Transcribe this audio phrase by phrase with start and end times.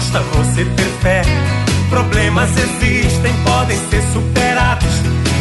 [0.00, 1.22] basta você ter fé.
[1.90, 4.88] Problemas existem, podem ser superados.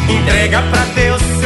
[0.10, 1.39] Entrega pra Deus.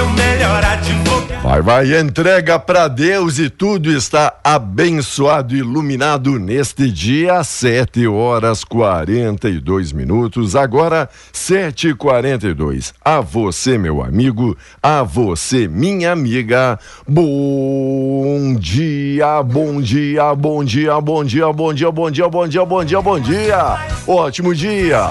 [1.44, 9.92] Vai, vai, entrega para Deus e tudo está abençoado, iluminado neste dia, 7 horas 42
[9.92, 12.94] minutos, agora 7h42.
[13.04, 21.24] A você, meu amigo, a você, minha amiga, bom dia, bom dia, bom dia, bom
[21.26, 23.80] dia, bom dia, bom dia, bom dia, bom dia, bom dia.
[24.08, 25.10] Ótimo dia.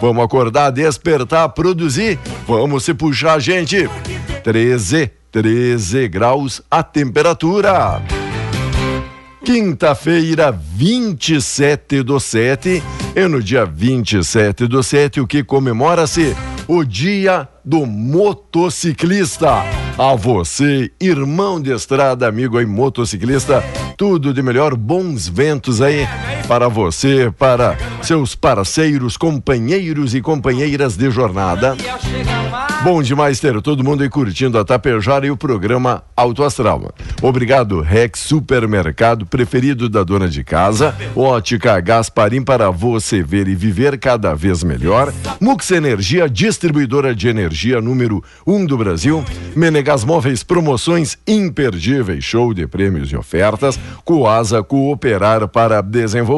[0.00, 2.18] Vamos acordar, despertar, produzir.
[2.46, 3.88] Vamos se puxar, gente.
[4.48, 4.77] 13
[5.32, 8.00] 13 graus a temperatura.
[9.44, 12.82] Quinta-feira, 27 do 7,
[13.16, 16.36] e no dia 27 do 7, o que comemora-se?
[16.68, 19.64] O Dia do Motociclista.
[19.98, 23.64] A você, irmão de estrada, amigo aí, motociclista,
[23.96, 26.06] tudo de melhor, bons ventos aí
[26.48, 31.76] para você, para seus parceiros, companheiros e companheiras de jornada.
[32.82, 36.94] Bom demais ter todo mundo aí curtindo a Tapejara e o programa Auto Astral.
[37.20, 40.96] Obrigado, Rex Supermercado, preferido da dona de casa.
[41.14, 45.12] Ótica Gasparim para você ver e viver cada vez melhor.
[45.40, 49.22] Mux Energia, distribuidora de energia número 1 um do Brasil.
[49.54, 53.78] Menegas Móveis, promoções imperdíveis, show de prêmios e ofertas.
[54.04, 56.37] Coasa Cooperar para desenvolver.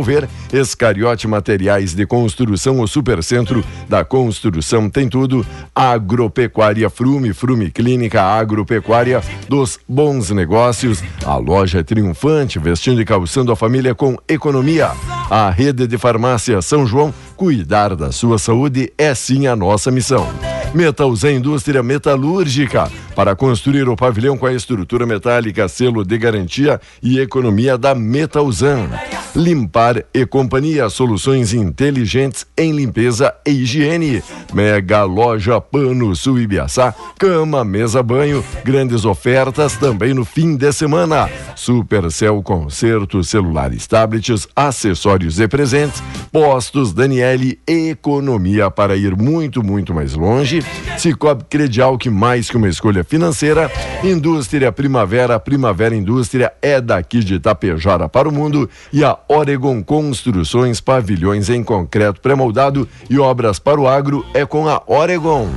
[0.53, 5.45] Escariote Materiais de Construção, o Supercentro da Construção tem tudo.
[5.75, 11.03] Agropecuária Frume, Frume Clínica Agropecuária dos Bons Negócios.
[11.25, 14.91] A loja triunfante, vestindo e calçando a família com economia.
[15.31, 20.50] A rede de farmácia São João, cuidar da sua saúde é sim a nossa missão.
[20.73, 27.19] Metalzé Indústria Metalúrgica, para construir o pavilhão com a estrutura metálica, selo de garantia e
[27.19, 28.89] economia da Metalzan.
[29.35, 34.23] Limpar e Companhia, soluções inteligentes em limpeza e higiene.
[34.53, 41.29] Mega Loja Pano Sul Ibiaçá, cama, mesa, banho, grandes ofertas também no fim de semana.
[41.55, 46.03] Supercell Concerto, celulares, tablets, acessórios e presentes.
[46.33, 50.60] Postos Daniele, economia para ir muito, muito mais longe.
[50.99, 53.71] Cicobi Credial, que mais que uma escolha financeira.
[54.03, 58.69] Indústria Primavera, Primavera Indústria é daqui de Itapejara para o mundo.
[58.93, 64.69] E a Oregon Construções, pavilhões em concreto pré-moldado e obras para o agro é com
[64.69, 65.49] a Oregon.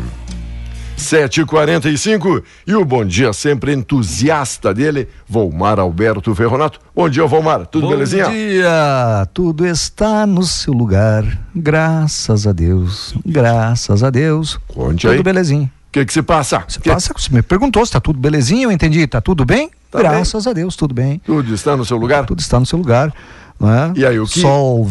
[0.98, 6.80] 7h45 e o bom dia sempre entusiasta dele, Volmar Alberto Ferronato.
[6.96, 7.66] Bom dia, Volmar.
[7.68, 8.26] Tudo bom belezinha?
[8.26, 9.28] Bom dia.
[9.34, 11.24] Tudo está no seu lugar.
[11.56, 13.14] Graças a Deus.
[13.26, 14.60] Graças a Deus.
[14.68, 15.24] Conte tudo aí.
[15.24, 15.66] belezinha.
[15.66, 16.64] O que que se passa?
[16.68, 19.06] Se Que- passa, você me perguntou se tá tudo belezinha, eu entendi.
[19.06, 19.70] Tá tudo bem?
[19.92, 21.22] Tá Graças a Deus, tudo bem.
[21.24, 22.26] Tudo está no seu lugar?
[22.26, 23.14] Tudo está no seu lugar.
[23.62, 24.00] é?
[24.00, 24.88] E aí, o que- Sol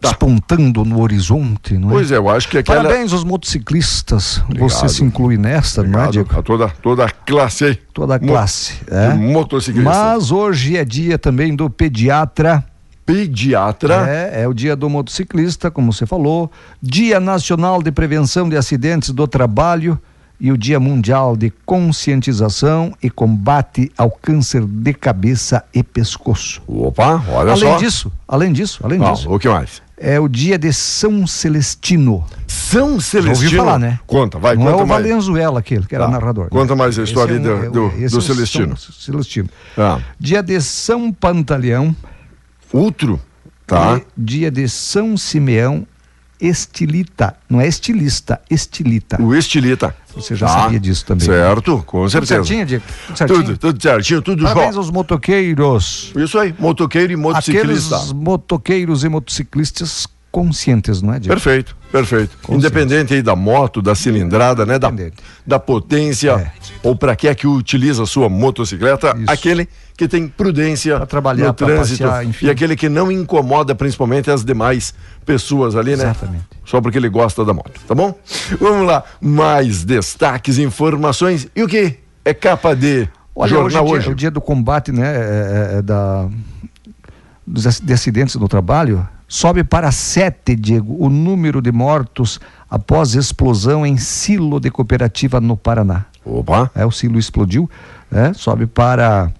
[0.00, 0.08] Tá.
[0.08, 1.92] despontando no horizonte, não é?
[1.92, 2.84] Pois é, eu acho que aquela.
[2.84, 4.36] Parabéns aos motociclistas.
[4.36, 4.88] Você Obrigado.
[4.88, 6.38] se inclui nesta, não é, Obrigado Diego?
[6.38, 7.74] a toda, toda a classe aí.
[7.92, 8.74] Toda a Mo- classe.
[8.86, 9.14] de é.
[9.14, 9.94] Motociclistas.
[9.94, 12.64] Mas hoje é dia também do pediatra.
[13.04, 14.08] Pediatra.
[14.08, 16.50] É, é o dia do motociclista, como você falou.
[16.80, 20.00] Dia Nacional de Prevenção de Acidentes do Trabalho
[20.40, 26.62] e o Dia Mundial de Conscientização e Combate ao Câncer de Cabeça e Pescoço.
[26.66, 27.76] Opa, olha além só.
[27.76, 29.82] disso, além disso, além Ah, disso, o que mais?
[29.98, 32.24] é o dia de São Celestino.
[32.46, 33.44] São Já Celestino.
[33.44, 34.00] ouviu falar, né?
[34.06, 35.02] Conta, vai, Não conta é o mais.
[35.02, 36.10] Valenzuela aquele, que era Tá.
[36.10, 36.44] narrador.
[36.44, 36.50] né?
[36.50, 38.76] Conta mais a história é um- do- é do- esse do é Celestino.
[38.76, 39.48] São Celestino.
[39.76, 41.94] Ah, Dia de São Pantaleão.
[42.72, 43.20] outro,
[43.66, 43.98] tá?
[43.98, 45.86] E dia de São Simeão
[46.40, 47.36] Estilita.
[47.50, 49.20] Não é estilista, estilita.
[49.20, 49.94] O estilita.
[50.14, 50.52] Você já Tá.
[50.62, 51.24] sabia disso também.
[51.26, 52.34] Certo, com Tudo certeza.
[52.34, 52.84] certinho, Diego?
[53.06, 53.42] Tudo certinho?
[53.44, 54.80] Tudo, tudo certinho, tudo Parabéns jó.
[54.80, 56.12] aos motoqueiros.
[56.16, 57.96] Isso aí, motoqueiro e motociclista.
[57.96, 61.34] Aqueles motoqueiros e motociclistas conscientes, não é, Diego?
[61.34, 62.36] Perfeito, perfeito.
[62.48, 64.78] Independente aí da moto, da cilindrada, né?
[64.78, 64.92] Da,
[65.46, 66.52] da potência, É.
[66.82, 69.30] ou para que é que utiliza a sua motocicleta, Isso.
[69.30, 72.46] aquele que tem prudência Pra trabalhar, no trânsito passear, enfim.
[72.46, 74.94] e aquele que não incomoda principalmente as demais
[75.26, 76.04] pessoas ali, né?
[76.04, 76.44] Exatamente.
[76.64, 78.14] Só porque ele gosta da moto, tá bom?
[78.60, 83.90] Vamos lá, mais destaques, informações e o que é capa de Olha, hoje, jornal é
[83.90, 84.02] hoje?
[84.04, 86.28] dia, o dia do combate, né, é- é da,
[87.46, 93.86] dos de acidentes no trabalho, sobe para sete, Diego, o número de mortos após explosão
[93.86, 96.06] em silo de cooperativa no Paraná.
[96.24, 97.70] Opa, É, o silo explodiu,
[98.10, 99.32] né, sobe para,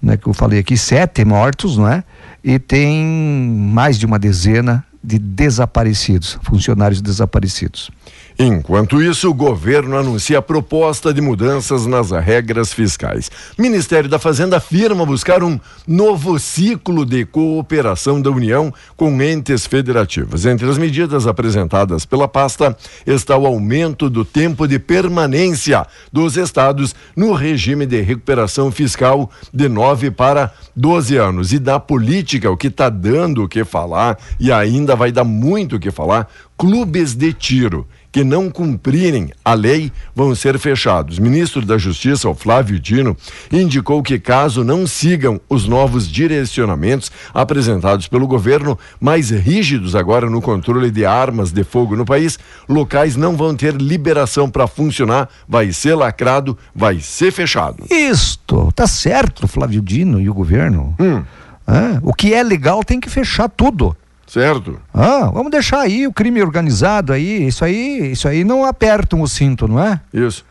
[0.00, 2.02] né, que eu falei aqui, sete mortos, não é?
[2.42, 7.90] E tem mais de uma dezena de desaparecidos, funcionários desaparecidos.
[8.38, 13.30] Enquanto isso, o governo anuncia a proposta de mudanças nas regras fiscais.
[13.56, 20.44] Ministério da Fazenda afirma buscar um novo ciclo de cooperação da União com entes federativos.
[20.44, 26.94] Entre as medidas apresentadas pela pasta está o aumento do tempo de permanência dos estados
[27.16, 31.54] no regime de recuperação fiscal de 9 para 12 anos.
[31.54, 35.76] E da política, o que está dando o que falar e ainda vai dar muito
[35.76, 36.28] o que falar,
[36.58, 37.86] clubes de tiro
[38.16, 41.18] que não cumprirem a lei vão ser fechados.
[41.18, 43.14] Ministro da Justiça, o Flávio Dino,
[43.52, 50.40] indicou que caso não sigam os novos direcionamentos apresentados pelo governo, mais rígidos agora no
[50.40, 55.70] controle de armas de fogo no país, locais não vão ter liberação para funcionar, vai
[55.70, 57.84] ser lacrado, vai ser fechado.
[57.90, 60.94] Isto, tá certo, Flávio Dino e o governo.
[60.98, 61.22] Hum.
[61.66, 63.94] Ah, o que é legal tem que fechar tudo.
[64.26, 64.80] Certo?
[64.92, 69.28] Ah, vamos deixar aí o crime organizado aí, isso aí, isso aí não apertam o
[69.28, 70.00] cinto, não é?
[70.12, 70.44] Isso.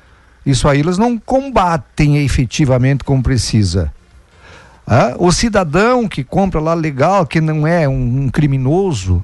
[0.45, 3.92] Isso aí eles não combatem efetivamente como precisa.
[4.88, 9.24] Ah, o cidadão que compra lá legal, que não é um, um criminoso,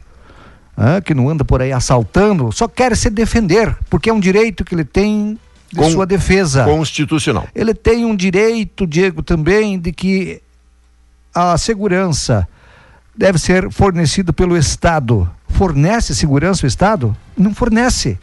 [0.75, 4.65] ah, que não anda por aí assaltando, só quer se defender, porque é um direito
[4.65, 5.37] que ele tem
[5.71, 6.65] de Com- sua defesa.
[6.65, 7.47] Constitucional.
[7.55, 10.41] Ele tem um direito, Diego, também, de que
[11.33, 12.45] a segurança
[13.15, 15.29] deve ser fornecida pelo Estado.
[15.49, 17.15] Fornece segurança o Estado?
[17.37, 18.17] Não fornece.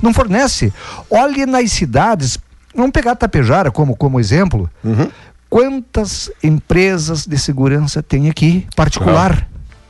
[0.00, 0.72] Não fornece.
[1.10, 2.38] Olhe nas cidades,
[2.74, 4.70] vamos pegar Tapejara como, como exemplo.
[5.50, 9.48] Quantas empresas de segurança tem aqui, particular,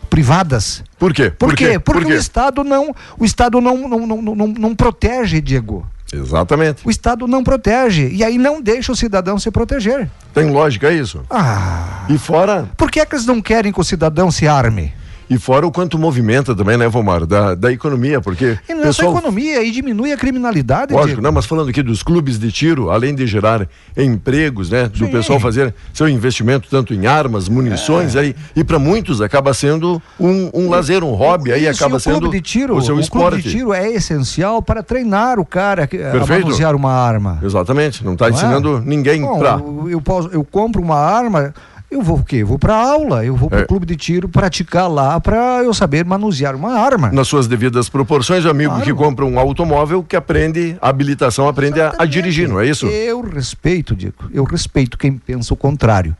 [0.08, 0.84] privadas?
[0.98, 1.30] Por quê?
[1.30, 1.78] Por, quê?
[1.78, 5.86] Porque Por o Estado não, o Estado não, não, não, não, não protege, Diego.
[6.12, 6.86] Exatamente.
[6.86, 8.08] O Estado não protege.
[8.08, 10.08] E aí não deixa o cidadão se proteger.
[10.32, 11.22] Tem lógica isso?
[11.30, 12.06] Ah.
[12.08, 14.92] E fora Por que, é que eles não querem que o cidadão se arme?
[15.30, 17.26] E fora o quanto movimenta também, né, Vomar?
[17.26, 18.58] Da, da economia, porque.
[18.68, 20.92] E não é só economia, aí diminui a criminalidade.
[20.92, 21.22] Lógico, Diego.
[21.22, 24.88] não, mas falando aqui dos clubes de tiro, além de gerar empregos, né?
[24.88, 25.10] Do Sim.
[25.10, 28.20] pessoal fazer seu investimento tanto em armas, munições, É.
[28.20, 32.00] aí, e para muitos acaba sendo um, um lazer, um hobby, aí Isso, acaba o
[32.00, 33.28] sendo clube de tiro, o seu o esporte.
[33.28, 36.44] clube de tiro é essencial para treinar o cara que- a Perfeito.
[36.46, 37.38] manusear uma arma.
[37.42, 38.30] Exatamente, não está é?
[38.30, 39.60] ensinando ninguém Bom, pra.
[39.62, 41.52] eu, eu, posso- eu compro uma arma,
[41.90, 42.36] eu vou o quê?
[42.36, 43.66] Eu vou para aula, eu vou para o É.
[43.66, 47.10] clube de tiro praticar lá para eu saber manusear uma arma.
[47.10, 48.84] Nas suas devidas proporções, o amigo Claro.
[48.84, 52.86] que compra um automóvel que aprende a habilitação, aprende a, a dirigir, não é isso?
[52.86, 54.28] Eu respeito, Diego.
[54.32, 56.14] Eu respeito quem pensa o contrário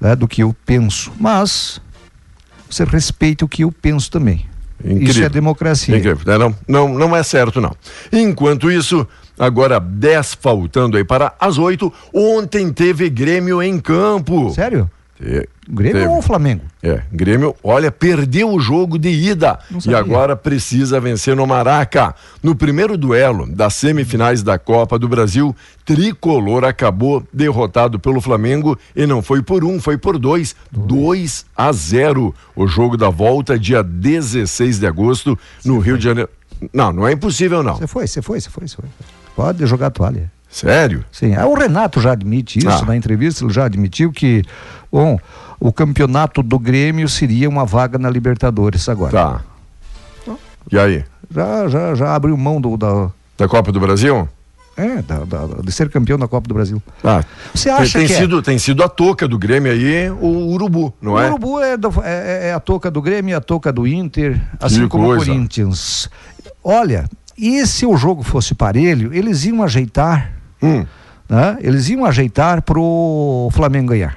[0.00, 1.12] né, do que eu penso.
[1.20, 1.80] Mas
[2.68, 4.49] você respeita o que eu penso também.
[4.84, 5.26] Isso Incrível.
[5.26, 5.96] é democracia.
[5.96, 6.38] Incrível, né?
[6.38, 7.74] não, não, não é certo, não.
[8.12, 9.06] Enquanto isso,
[9.38, 14.50] agora 10 faltando aí para as 8, ontem teve Grêmio em campo.
[14.50, 14.90] Sério?
[15.22, 16.12] É, Grêmio teve.
[16.14, 16.62] ou Flamengo?
[16.82, 22.14] É, Grêmio, olha, perdeu o jogo de ida e agora precisa vencer no Maraca.
[22.42, 29.06] No primeiro duelo das semifinais da Copa do Brasil, Tricolor acabou derrotado pelo Flamengo e
[29.06, 30.56] não foi por um, foi por dois.
[30.72, 32.34] 2 a 0.
[32.56, 36.30] O jogo da volta, dia 16 de agosto, no Rio de Janeiro.
[36.72, 37.76] Não, não é impossível, não.
[37.76, 38.86] Você foi, você foi, você foi, você foi.
[39.36, 40.30] Pode jogar a toalha.
[40.50, 41.04] Sério?
[41.12, 42.84] Sim, ah, o Renato já admite isso Ah.
[42.84, 44.42] na entrevista, ele já admitiu que,
[44.90, 45.18] bom,
[45.60, 49.12] o campeonato do Grêmio seria uma vaga na Libertadores agora.
[49.12, 49.40] Tá.
[50.70, 51.04] E aí?
[51.32, 54.28] Já, já, já abriu mão do, da, Da Copa do Brasil?
[54.76, 56.82] é, da- da- de ser campeão da Copa do Brasil.
[57.04, 57.22] Ah,
[57.54, 58.16] Você acha tem que é?
[58.16, 61.26] sido, tem sido a toca do Grêmio aí, o Urubu, não o é?
[61.28, 64.82] Urubu é, do- é- é a touca do Grêmio, é a touca do Inter, assim
[64.82, 65.22] Que como coisa.
[65.22, 66.08] o Corinthians.
[66.64, 67.04] Olha,
[67.36, 70.84] e se o jogo fosse parelho, eles iam ajeitar, Hum.
[71.28, 71.58] né?
[71.60, 74.16] Eles iam ajeitar pro Flamengo ganhar.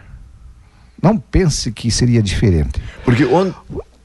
[1.01, 2.81] Não pense que seria diferente.
[3.03, 3.51] Porque on...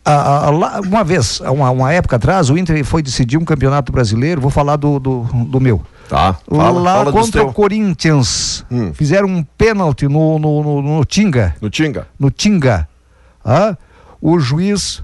[0.05, 3.45] A- a- a- lá- uma vez, uma, uma época atrás, o Inter foi decidir um
[3.45, 5.83] campeonato brasileiro, vou falar do, do, do meu.
[6.09, 8.93] Tá, fala, lá fala contra o Corinthians, Hum.
[8.95, 12.07] fizeram um pênalti no, no, no, no Tinga, No Tinga.
[12.19, 12.89] no Tinga.
[13.45, 13.77] Ah,
[14.19, 15.03] o juiz,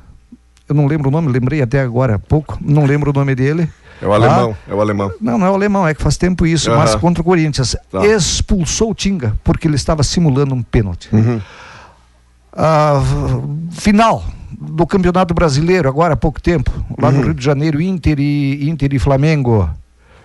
[0.66, 3.68] eu não lembro o nome, lembrei até agora há pouco, não lembro o nome dele.
[4.04, 5.12] É o alemão, é o alemão.
[5.20, 6.78] Não, não é o alemão, é que faz tempo isso, Aham.
[6.78, 7.74] mas contra o Corinthians.
[7.90, 8.04] Tá.
[8.06, 11.08] Expulsou o Tinga, porque ele estava simulando um pênalti.
[11.10, 11.40] Uhum.
[12.52, 13.00] Ah,
[13.72, 17.16] final do Campeonato Brasileiro, agora há pouco tempo, lá Uhum.
[17.16, 19.68] no Rio de Janeiro, Inter e, Inter e Flamengo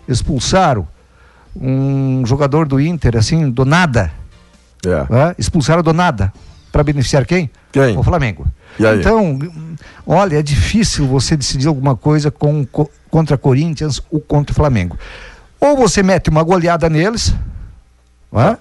[0.07, 0.88] expulsaram
[1.55, 4.12] um jogador do Inter, assim, do nada.
[4.86, 5.13] É.
[5.13, 5.36] né?
[5.38, 6.31] Expulsaram do nada.
[6.71, 7.50] Para beneficiar quem?
[7.71, 7.98] Quem?
[7.98, 8.45] O Flamengo.
[9.00, 9.39] Então,
[10.05, 14.97] olha, é difícil você decidir alguma coisa com, co- contra Corinthians ou contra o Flamengo.
[15.59, 17.33] Ou você mete uma goleada neles?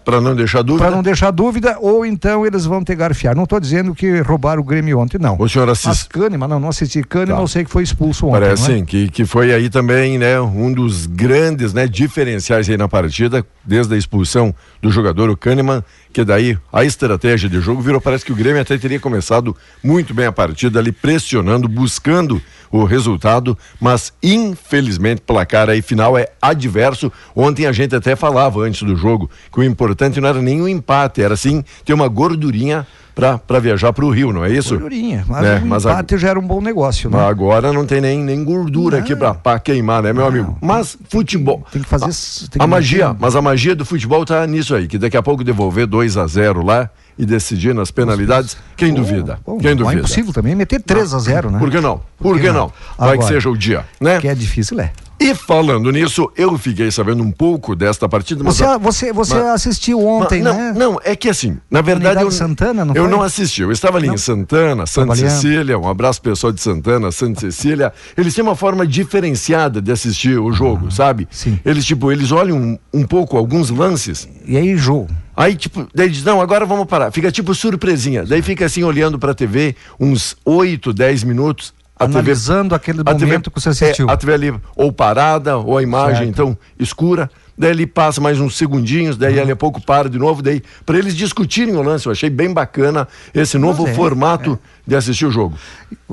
[0.03, 0.87] Pra não deixar dúvida.
[0.87, 3.37] para não deixar dúvida, ou então eles vão ter garfiar.
[3.37, 5.37] Não estou dizendo que roubaram o Grêmio ontem, não.
[5.39, 6.09] O senhor Mas assiste.
[6.09, 7.43] Kahneman, não, não assisti Kahneman, Tá.
[7.43, 8.41] eu sei que foi expulso ontem.
[8.41, 8.77] Parece é?
[8.77, 13.45] sim, que, que foi aí também, né, um dos grandes, né, diferenciais aí na partida,
[13.63, 18.25] desde a expulsão do jogador, o Kahneman, que daí a estratégia de jogo virou, parece
[18.25, 22.41] que o Grêmio até teria começado muito bem a partida ali, pressionando, buscando
[22.71, 27.11] o resultado, mas infelizmente placar aí final é adverso.
[27.35, 30.69] Ontem a gente até falava antes do jogo que o importante não era nem o
[30.69, 34.75] empate, era sim ter uma gordurinha para viajar para o Rio, não é isso?
[34.75, 37.19] Gordurinha, mas É, o mas a- empate já era um bom negócio, né?
[37.27, 40.57] Agora não tem nem, nem gordura aqui pra, pra queimar, né, meu amigo?
[40.63, 41.67] Mas futebol.
[41.73, 42.05] Tem que fazer.
[42.05, 44.99] A, tem a que magia, manter- mas a magia do futebol tá nisso aí, que
[44.99, 49.39] daqui a pouco devolver 2 a 0 lá e decidir nas penalidades, quem duvida?
[49.45, 49.99] Bom, quem não é duvida?
[50.01, 51.59] impossível também meter 3 a 0 né?
[51.59, 52.01] Por que não?
[52.19, 52.73] Por, que, não?
[52.97, 54.21] Vai que seja o dia, né?
[54.21, 54.91] Que é difícil, é.
[55.21, 59.35] E falando nisso, eu fiquei sabendo um pouco desta partida, mas Você, a- você, você
[59.35, 60.73] mas- assistiu ontem, não, né?
[60.77, 63.11] Não, é que assim, na verdade eu, Santana, não eu foi?
[63.11, 63.63] não assisti.
[63.63, 64.15] Eu estava ali Não?
[64.15, 65.17] em Santana, Santa.
[65.17, 67.93] Cecília, um abraço pessoal de Santana, Santa Cecília.
[68.17, 71.25] Eles têm uma forma diferenciada de assistir o jogo, sabe?
[71.29, 71.59] Ah, sim.
[71.65, 74.29] Eles tipo, eles olham um, um pouco alguns lances.
[74.47, 75.09] E aí, Jô?
[75.39, 77.13] Aí, tipo, daí diz, não, agora vamos parar.
[77.13, 78.25] Fica tipo surpresinha.
[78.25, 81.73] Daí fica assim, olhando pra TV, uns 8, 10 minutos.
[81.97, 84.09] A Analisando aquele a TV momento que você assistiu.
[84.09, 86.29] É, a TV ali ou parada, ou a imagem, Certo.
[86.31, 87.31] então, escura.
[87.57, 89.43] Daí ele passa mais uns segundinhos, daí Uhum.
[89.43, 92.07] ali a pouco para de novo, daí para eles discutirem o lance.
[92.07, 95.55] Eu achei bem bacana esse novo é, formato de assistir o jogo.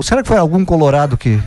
[0.02, 1.40] Será que foi algum colorado que.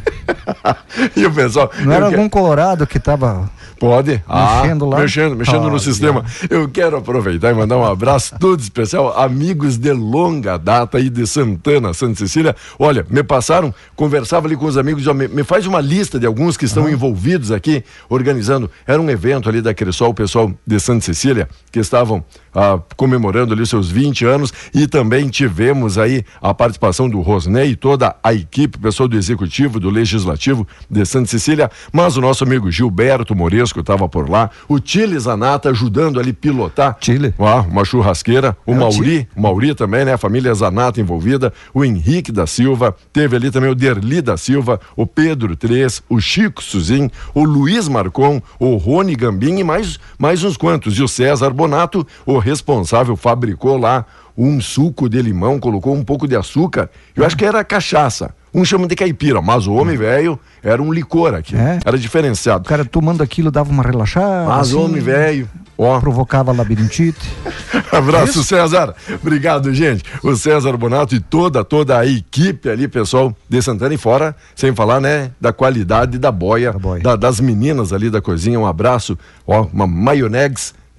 [1.16, 1.72] e o pessoal.
[1.86, 3.48] Não era que- algum colorado que estava.
[3.80, 4.22] Pode.
[4.28, 5.00] Mexendo ah, lá?
[5.00, 6.26] Mexendo, mexendo Ah, no sistema.
[6.50, 11.26] Eu quero aproveitar e mandar um abraço todo especial, amigos de longa data aí de
[11.26, 12.54] Santana, Santa Cecília.
[12.78, 16.26] Olha, me passaram, conversava ali com os amigos, ó, me, me faz uma lista de
[16.26, 18.70] alguns que estão envolvidos aqui, organizando.
[18.86, 23.54] Era um evento ali da Cressol, o pessoal de Santa Cecília, que estavam ah, comemorando
[23.54, 28.16] ali os seus 20 anos e também tivemos aí a participação do Rosnei e toda
[28.24, 33.36] a equipe, pessoal do Executivo, do Legislativo de Santa Cecília, mas o nosso amigo Gilberto
[33.36, 37.34] Moresco estava por lá, o Tile Zanata ajudando ali pilotar Tile.
[37.40, 40.14] Ah, uma churrasqueira, o É, Mauri, o Mauri também, né?
[40.14, 44.80] A família Zanata envolvida, o Henrique da Silva, teve ali também o Derli da Silva,
[44.96, 50.44] o Pedro Três, o Chico Suzin, o Luiz Marcon, o Rony Gambim e mais, mais
[50.44, 50.98] uns quantos.
[50.98, 54.06] E o César Bonato, o responsável, fabricou lá
[54.42, 58.34] um suco de limão, colocou um pouco de açúcar, eu acho que era cachaça.
[58.54, 61.56] Um chama de caipira, mas o homem velho era um licor aqui.
[61.56, 61.80] É?
[61.86, 62.64] Era diferenciado.
[62.66, 64.48] O cara tomando aquilo dava uma relaxada.
[64.48, 67.20] Mas o assim, homem velho, ó, Provocava labirintite.
[67.92, 68.96] Abraço, César.
[69.22, 70.04] Obrigado, gente.
[70.24, 74.74] O César Bonato e toda, toda a equipe ali, pessoal, de Santana e fora, sem
[74.74, 77.04] falar, né, da qualidade da boia, Da boia.
[77.04, 78.60] da- das meninas ali da cozinha.
[78.60, 79.16] Um abraço,
[79.46, 79.86] ó, uma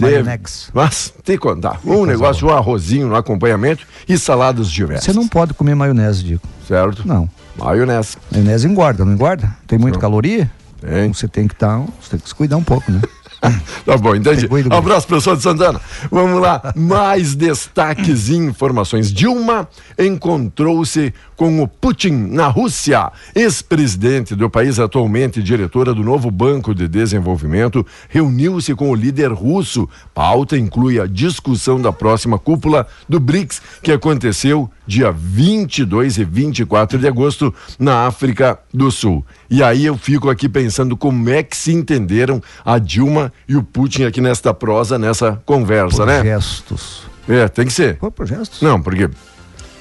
[0.01, 0.71] Maionex.
[0.73, 1.81] Mas tem que contar.
[1.85, 5.05] Um negócio, um arrozinho no acompanhamento e saladas diversas.
[5.05, 6.43] Você não pode comer maionese, Diego.
[6.67, 7.07] Certo?
[7.07, 7.29] Não.
[7.57, 8.17] Maionese.
[8.31, 9.55] Maionese engorda, não engorda?
[9.67, 10.51] Tem muita caloria?
[10.81, 10.91] Tem.
[10.91, 13.01] Então você tem que estar, você tem que se cuidar um pouco, né?
[13.85, 14.47] Tá bom, entendi.
[14.47, 15.81] Do Abraço, professor de Santana.
[16.11, 19.13] Vamos lá, mais destaques e informações.
[19.13, 19.69] Dilma
[19.99, 23.11] encontrou-se com o Putin na Rússia.
[23.35, 29.89] Ex-presidente do país, atualmente diretora do novo Banco de Desenvolvimento, reuniu-se com o líder russo.
[30.15, 36.99] Pauta inclui a discussão da próxima cúpula do BRICS, que aconteceu dia 22 e 24
[36.99, 39.25] de agosto na África do Sul.
[39.49, 43.63] E aí eu fico aqui pensando como é que se entenderam a Dilma e o
[43.63, 46.23] Putin aqui nesta prosa, nessa conversa, Por né?
[46.25, 47.05] gestos.
[47.29, 47.99] É, tem que ser.
[47.99, 48.61] Foi por gestos?
[48.63, 49.09] Não, porque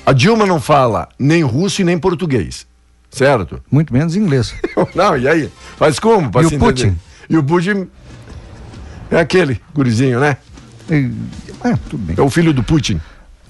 [0.05, 2.67] a Dilma não fala nem russo e nem português,
[3.09, 3.59] certo?
[3.71, 4.53] Muito menos inglês.
[4.93, 5.49] Não, e aí?
[5.75, 6.65] Faz como pra E o entender?
[6.65, 6.97] Putin?
[7.27, 7.87] E o Putin
[9.09, 10.37] é aquele gurizinho, né?
[10.87, 12.15] É, tudo bem.
[12.17, 13.01] É o filho do Putin.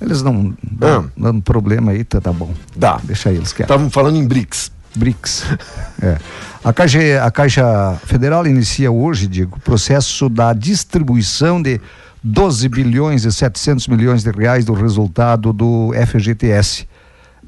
[0.02, 1.10] Eles não dão, Ah.
[1.18, 2.54] dando problema aí, tá, tá bom.
[2.76, 3.00] Dá.
[3.04, 3.74] Deixa eles quietos.
[3.74, 4.72] Estavam falando em BRICS.
[4.96, 5.44] BRICS.
[6.02, 6.18] É.
[6.64, 11.80] A, Caixa, a Caixa Federal inicia hoje, digo, o processo da distribuição de
[12.24, 16.88] 12 bilhões e 700 milhões de reais do resultado do FGTS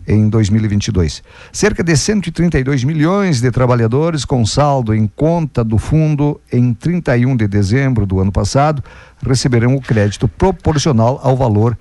[0.07, 1.23] em 2022.
[1.53, 7.47] Cerca de 132 milhões de trabalhadores com saldo em conta do fundo em 31 de
[7.47, 8.83] dezembro do ano passado
[9.25, 11.77] receberão o crédito proporcional ao valor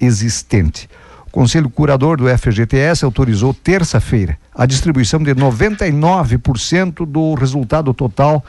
[0.00, 0.88] existente.
[1.26, 8.44] O Conselho Curador do FGTS autorizou terça-feira a distribuição de 99% do resultado total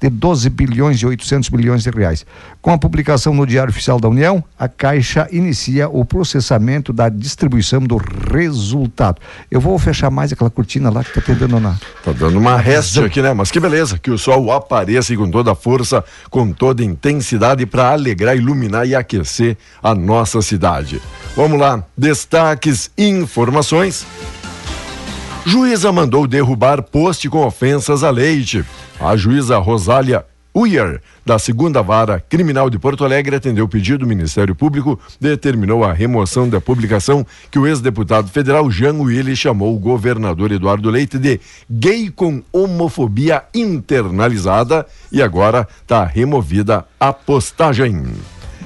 [0.00, 2.26] de 12 bilhões e 800 milhões de reais.
[2.60, 7.80] Com a publicação no Diário Oficial da União, a Caixa inicia o processamento da distribuição
[7.80, 9.20] do resultado.
[9.50, 11.76] Eu vou fechar mais aquela cortina lá que está tentando na.
[12.04, 13.32] Tá dando uma reste aqui, né?
[13.32, 17.66] Mas que beleza, que o sol apareça com toda a força, com toda a intensidade
[17.66, 21.00] para alegrar, iluminar e aquecer a nossa cidade.
[21.36, 24.06] Vamos lá, destaques, informações.
[25.46, 28.64] Juíza mandou derrubar poste com ofensas a leite.
[28.98, 30.24] A juíza Rosália
[30.54, 35.84] Uyer, da segunda vara criminal de Porto Alegre, atendeu o pedido do Ministério Público, determinou
[35.84, 41.18] a remoção da publicação que o ex-deputado federal Jean Willis chamou o governador Eduardo Leite
[41.18, 41.38] de
[41.70, 48.02] gay com homofobia internalizada e agora está removida a postagem.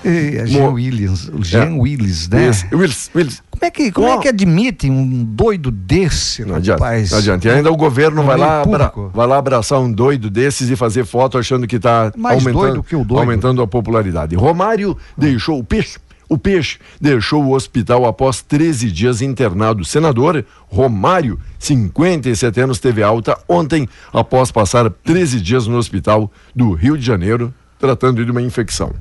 [0.05, 1.79] É, Jean Mo- Willis, o Jean É.
[1.79, 2.51] Willis, né?
[2.73, 3.43] Willis, Willis.
[3.51, 7.11] Como é que, como é que admite um doido desse, Não adianta, rapaz?
[7.11, 7.49] não adianta.
[7.49, 10.77] E ainda o governo No vai lá, abra- vai lá abraçar um doido desses e
[10.77, 13.19] fazer foto achando que está aumentando, que o doido.
[13.21, 14.37] aumentando a popularidade.
[14.37, 15.99] Romário deixou o peixe.
[16.31, 19.83] O peixe deixou o hospital após 13 dias internado.
[19.85, 26.99] Senador Romário, 57 anos, teve alta ontem após passar 13 dias no hospital do Rio
[26.99, 28.93] de Janeiro, tratando de uma infecção.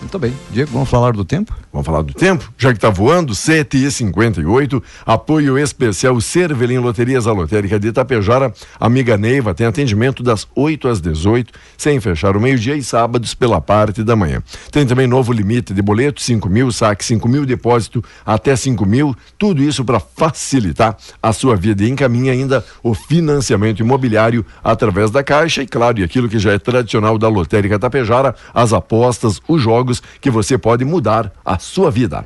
[0.00, 0.32] Muito bem.
[0.50, 1.54] Diego, vamos falar do tempo?
[1.72, 2.50] Vamos falar do tempo?
[2.56, 8.52] Já que está voando, 7 e 58 apoio especial Cervelim Loterias, a lotérica de Itapejara.
[8.78, 13.60] Amiga Neiva tem atendimento das 8 às 18, sem fechar o meio-dia e sábados pela
[13.60, 14.42] parte da manhã.
[14.70, 19.14] Tem também novo limite de boleto, 5 mil, saque 5 mil, depósito até 5 mil.
[19.36, 21.84] Tudo isso para facilitar a sua vida.
[21.84, 26.52] E encaminha ainda o financiamento imobiliário através da Caixa e, claro, e aquilo que já
[26.52, 29.87] é tradicional da lotérica Tapejara, as apostas, os jogos
[30.20, 32.24] que você pode mudar a sua vida.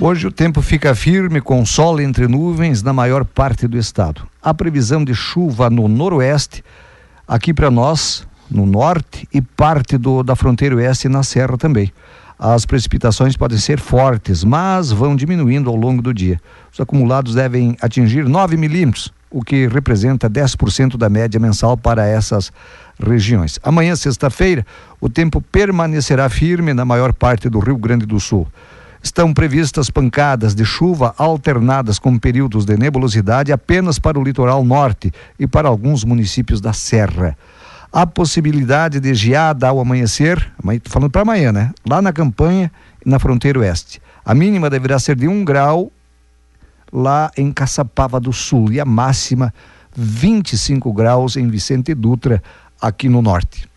[0.00, 4.26] Hoje o tempo fica firme com sol entre nuvens na maior parte do estado.
[4.42, 6.64] A previsão de chuva no noroeste,
[7.28, 11.92] aqui para nós, no norte e parte do, da fronteira oeste na serra também.
[12.38, 16.40] As precipitações podem ser fortes, mas vão diminuindo ao longo do dia.
[16.72, 22.52] Os acumulados devem atingir 9 milímetros, o que representa 10% da média mensal para essas
[23.02, 23.58] regiões.
[23.62, 24.66] Amanhã, sexta-feira,
[25.00, 28.46] o tempo permanecerá firme na maior parte do Rio Grande do Sul.
[29.02, 35.12] Estão previstas pancadas de chuva alternadas com períodos de nebulosidade apenas para o litoral norte
[35.38, 37.36] e para alguns municípios da Serra.
[37.92, 40.52] Há possibilidade de geada ao amanhecer,
[40.84, 41.72] falando para amanhã, né?
[41.86, 42.70] Lá na campanha
[43.04, 44.00] e na fronteira oeste.
[44.24, 45.90] A mínima deverá ser de um grau
[46.92, 49.52] lá em Caçapava do Sul e a máxima
[49.94, 52.42] 25 graus em Vicente Dutra,
[52.82, 53.71] aqui no norte.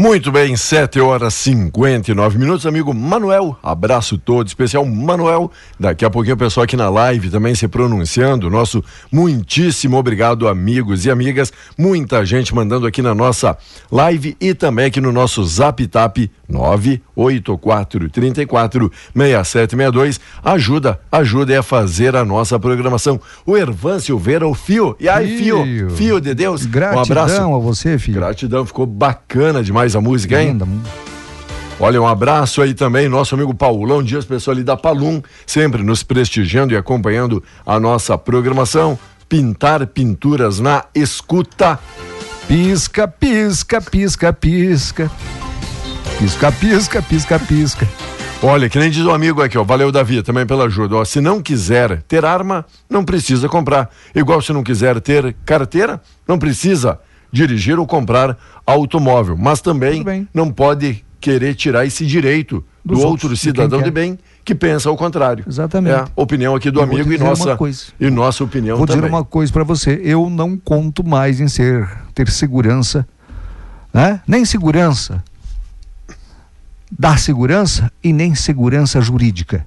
[0.00, 3.54] Muito bem, 7 horas 59 minutos, amigo Manuel.
[3.62, 5.50] Abraço todo, especial Manuel.
[5.78, 8.48] Daqui a pouquinho o pessoal aqui na live também se pronunciando.
[8.48, 8.82] Nosso
[9.12, 11.52] muitíssimo obrigado, amigos e amigas.
[11.76, 13.58] Muita gente mandando aqui na nossa
[13.92, 16.16] live e também aqui no nosso Zap Tap
[16.48, 20.18] 98434 6762.
[20.42, 23.20] Ajuda, ajuda a fazer a nossa programação.
[23.44, 24.96] O Ervan Silveira, o Fio.
[24.98, 25.90] E aí, Fio, Fio.
[25.90, 26.64] Fio de Deus.
[26.64, 27.54] Gratidão um abraço.
[27.54, 28.18] a você, filho.
[28.18, 30.52] Gratidão, ficou bacana demais a música, hein?
[30.52, 30.68] Linda.
[31.82, 36.02] Olha, um abraço aí também, nosso amigo Paulão Dias, pessoal ali da Palum, sempre nos
[36.02, 38.98] prestigiando e acompanhando a nossa programação.
[39.26, 41.78] Pintar pinturas na escuta.
[42.46, 45.10] Pisca, pisca, pisca, pisca.
[46.18, 47.88] Pisca, pisca, pisca, pisca.
[48.42, 49.64] Olha, que nem diz o amigo aqui, ó.
[49.64, 50.96] Valeu, Davi, também pela ajuda.
[50.96, 53.90] Ó, se não quiser ter arma, não precisa comprar.
[54.14, 56.98] Igual se não quiser ter carteira, não precisa
[57.32, 59.36] dirigir ou comprar automóvel.
[59.36, 63.84] Mas também não pode querer tirar esse direito do Dos outro outros, de cidadão de
[63.86, 63.90] quer.
[63.90, 65.44] bem que pensa ao contrário.
[65.46, 65.94] Exatamente.
[65.94, 67.58] É, opinião aqui do Eu vou amigo e nossa,
[68.00, 69.02] e nossa opinião Vou também.
[69.02, 73.06] dizer uma coisa para você, eu não conto mais em ser ter segurança,
[73.92, 74.22] né?
[74.26, 75.22] Nem segurança
[76.98, 79.66] da segurança e nem segurança jurídica.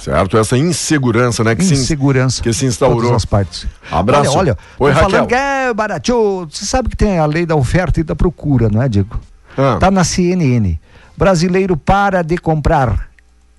[0.00, 0.36] Certo?
[0.38, 1.54] Essa insegurança, né?
[1.54, 2.42] Que se, Insegurança.
[2.42, 3.00] que se instaurou.
[3.00, 3.66] Todas as partes.
[3.90, 4.30] Abraço.
[4.30, 6.46] Olha, olha, Oi, falando que é barateou.
[6.50, 9.18] Você sabe que tem a lei da oferta e da procura, não é, Diego?
[9.56, 9.78] Ah.
[9.80, 10.78] Tá na CNN.
[11.16, 13.08] Brasileiro para de comprar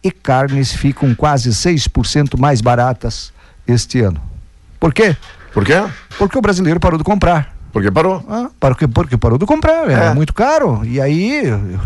[0.03, 3.33] e carnes ficam quase 6% mais baratas
[3.67, 4.21] este ano.
[4.79, 5.17] Por quê?
[5.53, 5.83] Por quê?
[6.19, 7.55] Porque o brasileiro parou de comprar.
[7.73, 8.23] Porque parou.
[8.29, 10.13] Ah, porque, porque parou de comprar, era É.
[10.13, 10.81] muito caro.
[10.85, 11.41] E aí,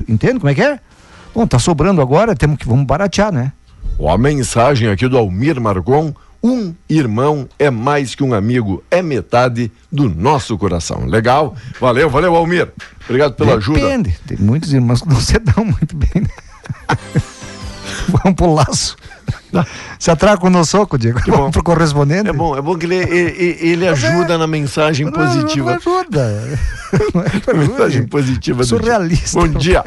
[0.08, 0.80] entende como é que é?
[1.34, 3.54] Bom, tá sobrando agora, temos que vamos baratear, né?
[4.00, 6.14] Ó, A mensagem aqui do Almir Margon.
[6.44, 11.06] Um irmão é mais que um amigo, é metade do nosso coração.
[11.06, 11.56] Legal?
[11.80, 12.68] Valeu, valeu, Almir.
[13.06, 13.80] Obrigado pela ajuda.
[13.80, 14.16] Depende.
[14.26, 16.30] Tem muitos irmãos que não se dão muito bem, né?
[18.10, 18.96] Vamos pro laço.
[20.00, 21.20] Se atraca no soco, Diego.
[21.28, 21.38] bom.
[21.38, 22.30] Vamos pro correspondente.
[22.30, 25.72] É bom, é bom que ele, ele, ele ajuda na mensagem Não, positiva.
[25.72, 26.60] Não ajuda.
[27.14, 28.64] Não é Mensagem positiva.
[28.64, 29.40] Surrealista.
[29.40, 29.84] Bom dia.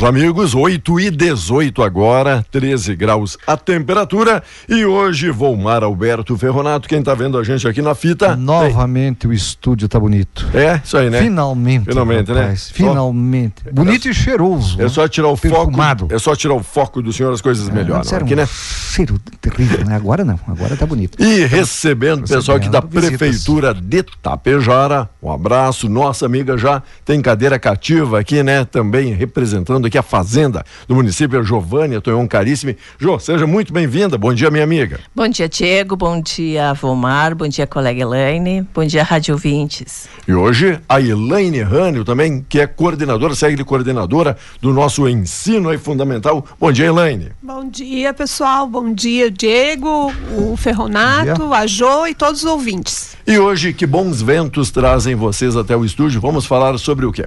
[0.00, 4.42] Vamos, amigos, 8 e 18 agora, 13 graus a temperatura.
[4.66, 8.34] E hoje, Volmar Alberto Ferronato, quem tá vendo a gente aqui na fita.
[8.34, 10.46] Novamente o estúdio tá bonito.
[10.50, 11.20] tem- É, isso aí, né?
[11.20, 11.84] Finalmente.
[11.84, 12.40] Finalmente, né?
[12.40, 13.56] rapaz, Só- Finalmente.
[13.70, 14.80] Bonito e cheiroso.
[14.80, 16.04] É só tirar o Perfumado.
[16.04, 16.14] foco.
[16.14, 17.98] É só tirar o foco do senhor, as coisas melhoram.
[17.98, 18.46] Antes era Aqui, um né?
[18.46, 19.96] cheiro terrível, né?
[19.96, 21.22] Agora não, agora tá bonito.
[21.22, 23.18] E recebendo o pessoal aqui da Recebendo visitas.
[23.18, 25.10] Prefeitura de Tapejara.
[25.22, 25.90] Um abraço.
[25.90, 28.64] Nossa amiga já tem cadeira cativa aqui, né?
[28.64, 32.76] Também representando aqui a Fazenda do município, a Giovânia Tonhon Carissime.
[32.98, 34.16] Jô, seja muito bem-vinda.
[34.16, 35.00] Bom dia, minha amiga.
[35.14, 35.96] Bom dia, Diego.
[35.96, 37.34] Bom dia, Vomar.
[37.34, 38.66] Bom dia, colega Elaine.
[38.72, 40.08] Bom dia, Rádio Ouvintes.
[40.26, 45.68] E hoje a Elaine Rânio também, que é coordenadora, segue de coordenadora do nosso ensino
[45.68, 46.46] aí fundamental.
[46.58, 47.32] Bom dia, Elaine.
[47.42, 48.66] Bom dia, pessoal.
[48.66, 53.16] Bom dia, Diego, o Ferronato, a Jo e todos os ouvintes.
[53.26, 56.20] E hoje, que bons ventos trazem vocês até o estúdio.
[56.20, 57.26] Vamos falar sobre o quê?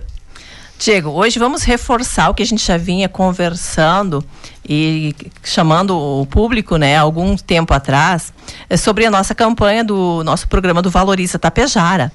[0.83, 4.21] Diego, hoje vamos reforçar o que a gente já vinha conversando
[4.67, 8.33] e chamando o público, né, algum tempo atrás,
[8.69, 12.11] é sobre a nossa campanha do nosso programa do Valoriza Tapejara.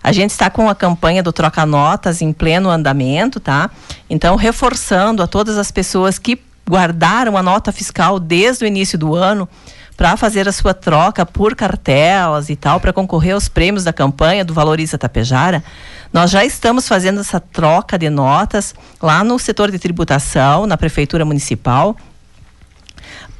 [0.00, 3.68] A gente está com a campanha do Troca Notas em pleno andamento, tá?
[4.08, 9.16] Então, reforçando a todas as pessoas que guardaram a nota fiscal desde o início do
[9.16, 9.48] ano
[10.02, 14.44] para fazer a sua troca por cartelas e tal, para concorrer aos prêmios da campanha
[14.44, 15.62] do Valoriza Tapejara.
[16.12, 21.24] Nós já estamos fazendo essa troca de notas lá no setor de tributação, na Prefeitura
[21.24, 21.96] Municipal.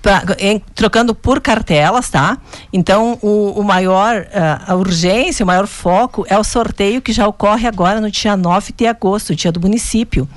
[0.01, 2.39] pra- em- trocando por cartelas, tá?
[2.73, 7.27] Então, o, o maior, ah, a urgência, o maior foco é o sorteio que já
[7.27, 10.29] ocorre agora no dia 9 de agosto, dia do município.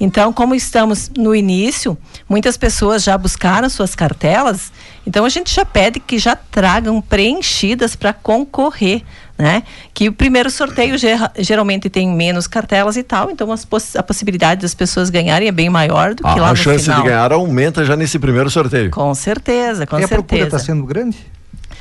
[0.00, 1.96] Então, como estamos no início,
[2.28, 4.72] muitas pessoas já buscaram suas cartelas,
[5.06, 9.02] então a gente já pede que já tragam preenchidas para concorrer,
[9.38, 9.62] né?
[9.92, 14.02] Que o primeiro sorteio ger- geralmente tem menos cartelas e tal, então as poss- a
[14.02, 17.02] possibilidade das pessoas ganharem é bem maior do que lá a no chance final.
[17.02, 18.90] de ganhar aumenta já nesse primeiro sorteio.
[18.90, 20.56] Com certeza, com e a procura certeza.
[20.56, 21.16] está sendo grande?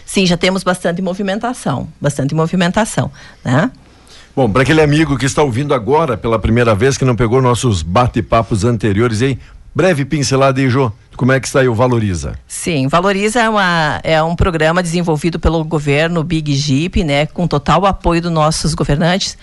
[0.05, 3.11] Sim, já temos bastante movimentação, bastante movimentação,
[3.45, 3.71] né?
[4.35, 7.81] Bom, para aquele amigo que está ouvindo agora pela primeira vez, que não pegou nossos
[7.83, 9.37] bate-papos anteriores aí,
[9.73, 10.91] breve pincelada aí, Jô.
[11.15, 12.33] Como é que está aí o Valoriza?
[12.47, 17.85] Sim, Valoriza é, uma, é um programa desenvolvido pelo governo Big Jeep, né, com total
[17.85, 19.37] apoio dos nossos governantes,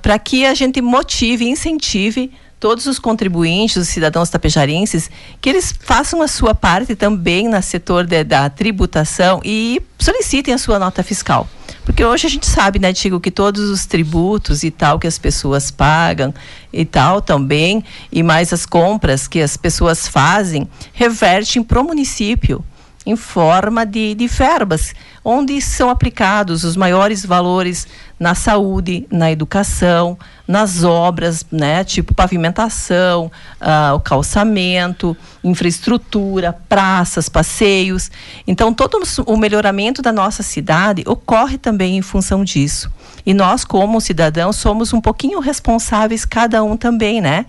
[0.00, 5.10] para que a gente motive incentive todos os contribuintes, os cidadãos tapejarenses,
[5.40, 10.58] que eles façam a sua parte também no setor de- da tributação e solicitem a
[10.58, 11.48] sua nota fiscal.
[11.84, 15.18] Porque hoje a gente sabe, né, Tigo, que todos os tributos e tal que as
[15.18, 16.32] pessoas pagam
[16.72, 22.64] e tal também, e mais as compras que as pessoas fazem, revertem para o município
[23.04, 27.86] em forma de, de verbas, onde são aplicados os maiores valores
[28.18, 38.10] na saúde, na educação, nas obras, né, tipo pavimentação, uh, o calçamento, infraestrutura, praças, passeios.
[38.46, 42.90] Então, todo o melhoramento da nossa cidade ocorre também em função disso.
[43.26, 47.46] E nós, como cidadãos, somos um pouquinho responsáveis, cada um também, né?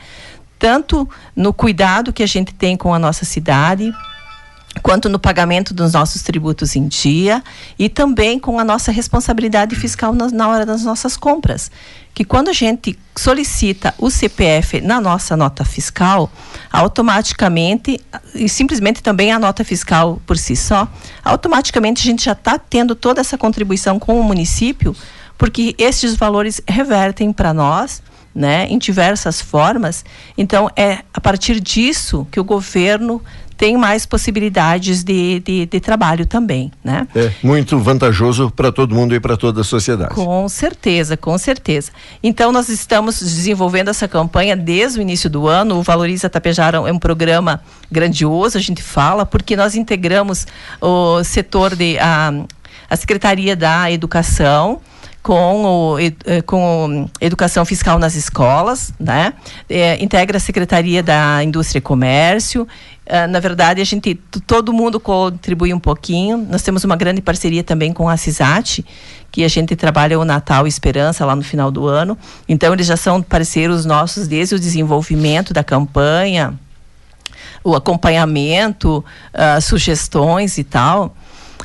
[0.58, 3.94] Tanto no cuidado que a gente tem com a nossa cidade,
[4.82, 7.44] quanto no pagamento dos nossos tributos em dia
[7.78, 11.70] e também com a nossa responsabilidade fiscal na, na, hora das nossas compras.
[12.14, 16.32] Que quando a gente solicita o CPF na nossa nota fiscal,
[16.72, 18.00] automaticamente,
[18.36, 20.88] e simplesmente também a nota fiscal por si só,
[21.24, 24.96] automaticamente a gente já está tendo toda essa contribuição com o município,
[25.38, 28.02] porque estes valores revertem para nós.
[28.36, 30.04] Né, em diversas formas.
[30.36, 33.22] Então, é a partir disso que o governo
[33.58, 37.08] tem mais possibilidades de, de, de trabalho também, né?
[37.16, 40.16] É muito vantajoso para todo mundo e para toda a sociedade.
[40.16, 41.92] Com certeza, com certeza.
[42.22, 45.78] Então nós estamos desenvolvendo essa campanha desde o início do ano.
[45.78, 47.62] O Valoriza Tapejara é um programa
[47.92, 50.48] grandioso, a gente fala, porque nós integramos
[50.82, 52.34] o setor de a,
[52.90, 54.82] a Secretaria da Educação,
[55.24, 59.34] com, o, eh, com educação fiscal nas escolas, né?
[59.70, 62.68] É, integra a Secretaria da Indústria e Comércio.
[63.06, 64.16] É, na verdade, a gente,
[64.48, 66.38] todo mundo contribui um pouquinho.
[66.50, 68.86] Nós temos uma grande parceria também com a CISAT,
[69.32, 72.18] que a gente trabalha o Natal Esperança lá no final do ano.
[72.48, 76.58] Então, eles já são parceiros nossos desde o desenvolvimento da campanha,
[77.64, 81.16] o acompanhamento, uh, sugestões e tal.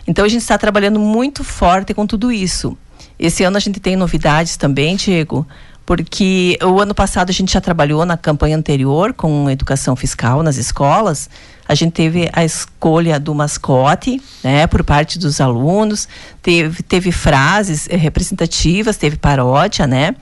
[0.06, 2.76] Então, a gente está trabalhando muito forte com tudo isso.
[3.18, 5.46] Esse ano a gente tem novidades também, Diego,
[5.88, 10.58] porque o ano passado a gente já trabalhou na campanha anterior com educação fiscal nas
[10.58, 11.30] escolas.
[11.66, 16.06] A gente teve a escolha do mascote, né, por parte dos alunos,
[16.42, 20.14] teve, teve frases representativas, teve paródia, né?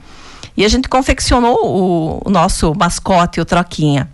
[0.55, 4.09] E a gente confeccionou o, o nosso mascote, o Troquinha.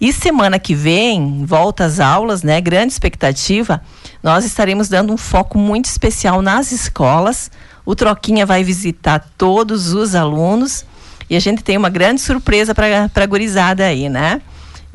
[0.00, 2.62] E semana que vem, volta às aulas, né?
[2.62, 3.82] Grande expectativa.
[4.22, 7.50] Nós estaremos dando um foco muito especial nas escolas
[7.86, 10.84] o Troquinha vai visitar todos os alunos
[11.28, 14.40] e a gente tem uma grande surpresa para a gurizada aí, né?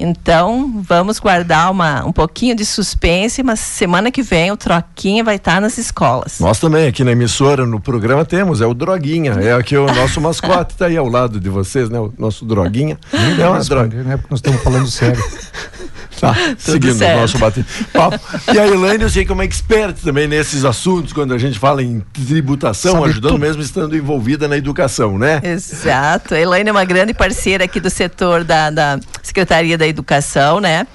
[0.01, 5.35] Então, vamos guardar uma, um pouquinho de suspense, mas semana que vem o Troquinha vai
[5.35, 6.39] estar tá nas escolas.
[6.39, 9.33] Nós também, aqui na emissora, no programa, temos, é o Droguinha.
[9.33, 11.99] É aqui o nosso mascote, está aí ao lado de vocês, né?
[11.99, 12.97] O nosso Droguinha.
[13.11, 14.01] é uma droga.
[14.01, 14.15] Né?
[14.15, 15.21] Porque nós estamos falando sério.
[16.19, 17.17] Tá, seguindo certo.
[17.17, 18.19] o nosso bate-papo.
[18.53, 21.57] E a Elaine, eu sei que é uma expert também nesses assuntos, quando a gente
[21.57, 23.41] fala em tributação, Sabe ajudando tudo.
[23.41, 25.41] mesmo estando envolvida na educação, né?
[25.43, 26.35] Exato.
[26.35, 30.85] A Elaine é uma grande parceira aqui do setor da, da Secretaria da Educação, né?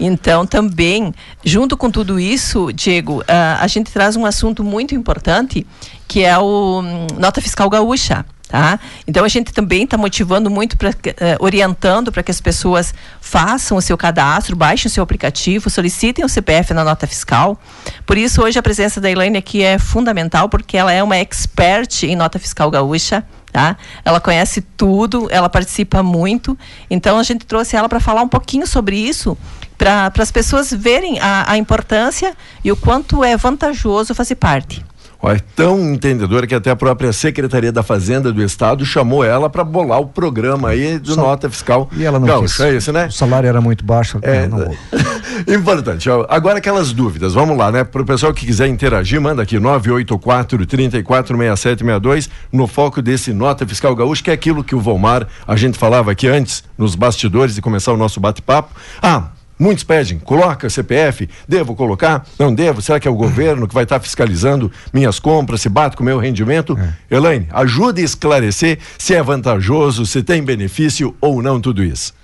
[0.00, 1.12] Então, também,
[1.44, 3.24] junto com tudo isso, Diego, uh,
[3.60, 5.66] a gente traz um assunto muito importante,
[6.08, 8.24] que é o um, Nota Fiscal Gaúcha.
[8.50, 8.80] Tá?
[9.06, 10.94] Então a gente também está motivando muito, pra, uh,
[11.38, 16.28] orientando para que as pessoas façam o seu cadastro, baixem o seu aplicativo, solicitem o
[16.28, 17.56] CPF na nota fiscal.
[18.04, 22.02] Por isso hoje a presença da Elaine aqui é fundamental, porque ela é uma expert
[22.02, 23.24] em nota fiscal gaúcha.
[23.52, 23.76] Tá?
[24.04, 26.58] Ela conhece tudo, ela participa muito.
[26.90, 29.38] Então a gente trouxe ela para falar um pouquinho sobre isso,
[29.78, 34.84] para as pessoas verem a, a importância e o quanto é vantajoso fazer parte.
[35.22, 39.62] É tão entendedora que até a própria Secretaria da Fazenda do Estado chamou ela para
[39.62, 41.20] bolar o programa aí de Só...
[41.20, 41.88] nota fiscal.
[41.94, 42.72] E ela não Gaúcha, quis.
[42.72, 43.06] é isso, né?
[43.06, 44.18] O salário era muito baixo.
[44.22, 44.74] É, não,
[45.46, 46.08] Importante.
[46.28, 47.84] Agora aquelas dúvidas, vamos lá, né?
[47.84, 53.94] Para o pessoal que quiser interagir, manda aqui 984 346762 no foco desse nota fiscal
[53.94, 57.62] gaúcho, que é aquilo que o Volmar, a gente falava aqui antes, nos bastidores de
[57.62, 58.74] começar o nosso bate-papo.
[59.02, 59.28] Ah,
[59.60, 62.26] Muitos pedem, coloca CPF, devo colocar?
[62.38, 62.80] Não devo?
[62.80, 66.06] Será que é o governo que vai estar fiscalizando minhas compras, se bate com o
[66.06, 66.78] meu rendimento?
[67.10, 67.14] É.
[67.14, 72.14] Elaine, ajude a esclarecer se é vantajoso, se tem benefício ou não tudo isso.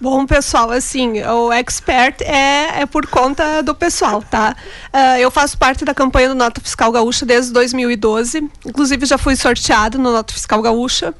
[0.00, 4.56] Bom, pessoal, assim, o expert é, é por conta do pessoal, tá?
[4.86, 9.36] Uh, eu faço parte da campanha do Nota Fiscal Gaúcha desde 2012, inclusive já fui
[9.36, 11.12] sorteado no Nota Fiscal Gaúcha,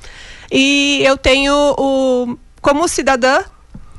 [0.51, 3.40] e eu tenho o, como cidadã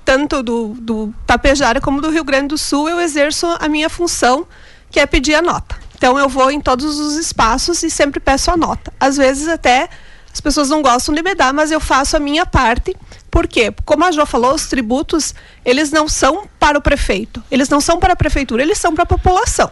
[0.03, 4.45] tanto do, do Tapejara como do Rio Grande do Sul, eu exerço a minha função,
[4.89, 5.75] que é pedir a nota.
[5.95, 8.91] Então eu vou em todos os espaços e sempre peço a nota.
[8.99, 9.87] Às vezes até
[10.33, 12.95] as pessoas não gostam de me dar, mas eu faço a minha parte.
[13.29, 13.73] Por quê?
[13.85, 15.33] Como a Jo falou, os tributos,
[15.63, 19.03] eles não são para o prefeito, eles não são para a prefeitura, eles são para
[19.03, 19.71] a população.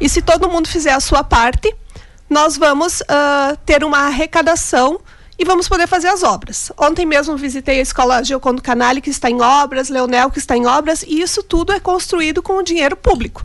[0.00, 1.74] E se todo mundo fizer a sua parte,
[2.28, 5.00] nós vamos uh, ter uma arrecadação
[5.38, 6.72] e vamos poder fazer as obras.
[6.78, 10.66] Ontem mesmo visitei a escola Giocondo Canali, que está em obras, Leonel, que está em
[10.66, 13.44] obras, e isso tudo é construído com o dinheiro público.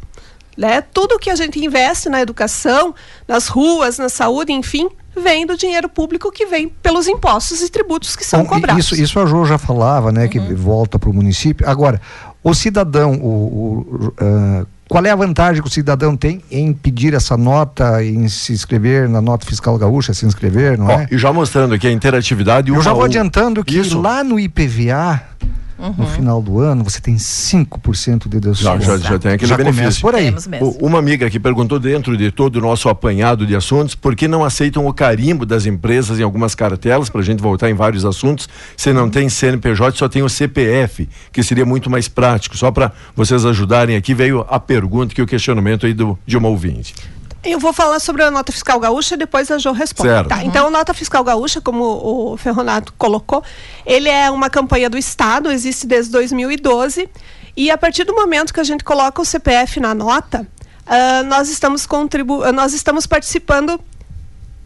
[0.58, 0.82] Né?
[0.82, 2.94] Tudo que a gente investe na educação,
[3.28, 8.16] nas ruas, na saúde, enfim, vem do dinheiro público que vem pelos impostos e tributos
[8.16, 8.86] que são cobrados.
[8.86, 10.28] Isso, isso a Jo já falava, né?
[10.28, 11.68] Que volta para o município.
[11.68, 12.02] Agora,
[12.44, 17.14] o cidadão, o, o, uh, qual é a vantagem que o cidadão tem em pedir
[17.14, 21.08] essa nota, em se inscrever na nota fiscal gaúcha, se inscrever, não Ó, é?
[21.10, 22.72] E já mostrando aqui a interatividade.
[22.72, 24.02] Eu já vou adiantando que Isso.
[24.02, 25.22] lá no IPVA,
[25.98, 28.86] no final do ano, você tem 5% de Já, desconto.
[28.86, 30.02] já, já tem aquele Já começa benefício.
[30.02, 30.34] por aí.
[30.62, 34.28] O- Uma amiga aqui perguntou dentro de todo o nosso apanhado de assuntos, por que
[34.28, 38.06] não aceitam o carimbo das empresas em algumas cartelas, para a gente voltar em vários
[38.06, 42.56] assuntos, se não tem CNPJ, só tem o CPF, que seria muito mais prático.
[42.58, 46.48] Só para vocês ajudarem aqui, veio a pergunta que o questionamento aí do, de uma
[46.48, 46.94] ouvinte.
[47.44, 50.30] Eu vou falar sobre a nota fiscal gaúcha e depois a Jo responde.
[50.30, 53.44] Tá, Então, a nota fiscal gaúcha, como o Ferronato colocou,
[53.86, 57.10] ele é uma campanha do Estado, existe desde 2012.
[57.58, 60.48] E a partir do momento que a gente coloca o CPF na nota,
[60.86, 63.80] ah, nós, estamos contribu ah, nós estamos participando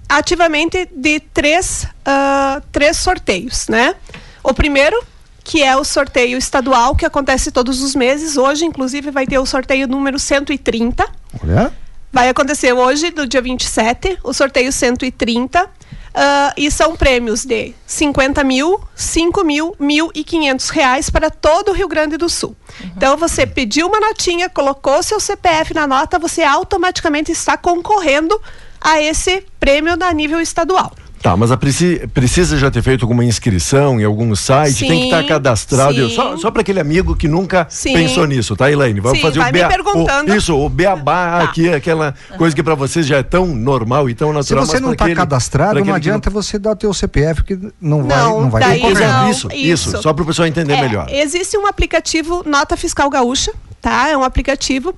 [0.10, 3.96] ativamente de três, ah, três sorteios, né?
[4.44, 5.02] O primeiro,
[5.44, 8.38] que é o sorteio estadual, que acontece todos os meses.
[8.38, 11.08] Hoje, inclusive, vai ter o sorteio número 130.
[11.42, 11.74] Olha,
[12.16, 15.70] Vai acontecer hoje, no dia 27, o sorteio 130.
[16.14, 21.72] ah, e são prêmios de 50 mil, 5 mil, mil e 500 reais para todo
[21.72, 22.56] o Rio Grande do Sul.
[22.96, 28.42] Então, você pediu uma notinha, colocou seu CPF na nota, você automaticamente está concorrendo
[28.80, 30.94] a esse prêmio a nível estadual.
[31.26, 34.86] Tá, mas a preci- precisa já ter feito alguma inscrição em algum site?
[34.88, 35.98] tem que estar Sim, cadastrado.
[35.98, 36.16] Eu- sim.
[36.16, 37.94] Só, só para aquele amigo que nunca Sim.
[37.94, 39.00] pensou nisso, tá, Elaine?
[39.00, 40.32] Vamos Sim, fazer vai o me bea- perguntando.
[40.32, 41.44] o- Isso, o beabá Tá.
[41.46, 44.66] aqui, aquela coisa que para vocês já é tão normal e tão se natural.
[44.68, 48.18] você mas não está cadastrado, não adianta você dar o teu CPF, que não vai,
[48.20, 49.28] Não, não vai daí não.
[49.32, 50.02] Isso, isso, isso.
[50.04, 51.08] só para o pessoal entender É, melhor.
[51.10, 54.10] Existe um aplicativo Nota Fiscal Gaúcha, tá?
[54.10, 54.94] É um aplicativo.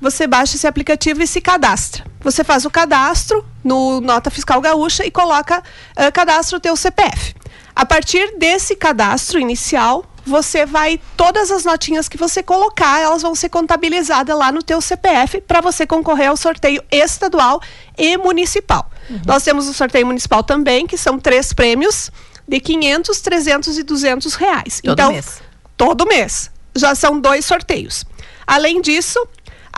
[0.00, 2.04] Você baixa esse aplicativo e se cadastra.
[2.20, 5.62] Você faz o cadastro no Nota Fiscal Gaúcha e coloca,
[5.96, 7.34] eh, cadastra o teu CPF.
[7.74, 13.34] A partir desse cadastro inicial, você vai todas as notinhas que você colocar, elas vão
[13.34, 17.60] ser contabilizadas lá no teu CPF para você concorrer ao sorteio estadual
[17.96, 18.90] e municipal.
[19.26, 22.10] Nós temos o sorteio municipal também, que são três prêmios
[22.46, 24.80] de 500, 300 e 200 reais.
[24.82, 25.42] Todo então, mês.
[25.76, 26.50] todo mês.
[26.76, 28.04] Já são dois sorteios.
[28.46, 29.26] Além disso,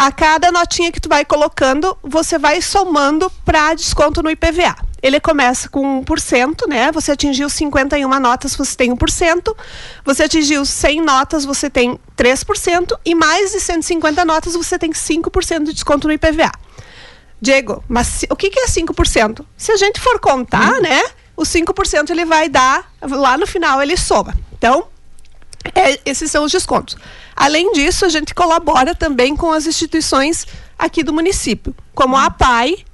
[0.01, 4.75] a cada notinha que tu vai colocando, você vai somando para desconto no IPVA.
[5.03, 6.91] Ele começa com 1%, né?
[6.93, 9.55] Você atingiu 51 notas, você tem 1%.
[10.03, 12.99] Você atingiu 100 notas, você tem 3%.
[13.05, 16.51] E mais de 150 notas, você tem 5% de desconto no IPVA.
[17.39, 19.45] Diego, mas o que, que é 5%?
[19.55, 21.03] Se a gente for contar, né?
[21.37, 24.35] O 5% ele vai dar, lá no final ele soma.
[24.57, 24.87] Então,
[25.75, 26.97] é, esses são os descontos.
[27.35, 30.47] Além disso, a gente colabora também com as instituições
[30.79, 32.85] aqui do município, como a APAI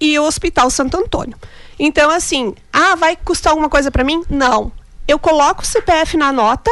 [0.00, 1.36] e o Hospital Santo Antônio.
[1.78, 4.22] Então, assim, ah, vai custar alguma coisa para mim?
[4.28, 4.70] Não.
[5.06, 6.70] Eu coloco o CPF na nota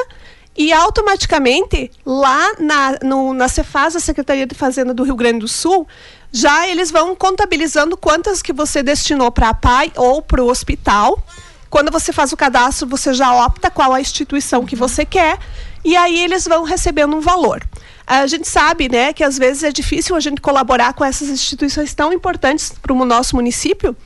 [0.57, 5.49] e automaticamente lá na, no, na Cefaz, a Secretaria de Fazenda do Rio Grande do
[5.49, 5.87] Sul,
[6.31, 11.23] já eles vão contabilizando quantas que você destinou para a PAI ou para o hospital.
[11.69, 15.39] Quando você faz o cadastro, você já opta qual a instituição que você quer
[15.85, 17.63] e aí eles vão recebendo um valor.
[18.07, 21.95] A gente sabe, né, que às vezes é difícil a gente colaborar com essas instituições
[21.95, 23.97] tão importantes para o nosso município.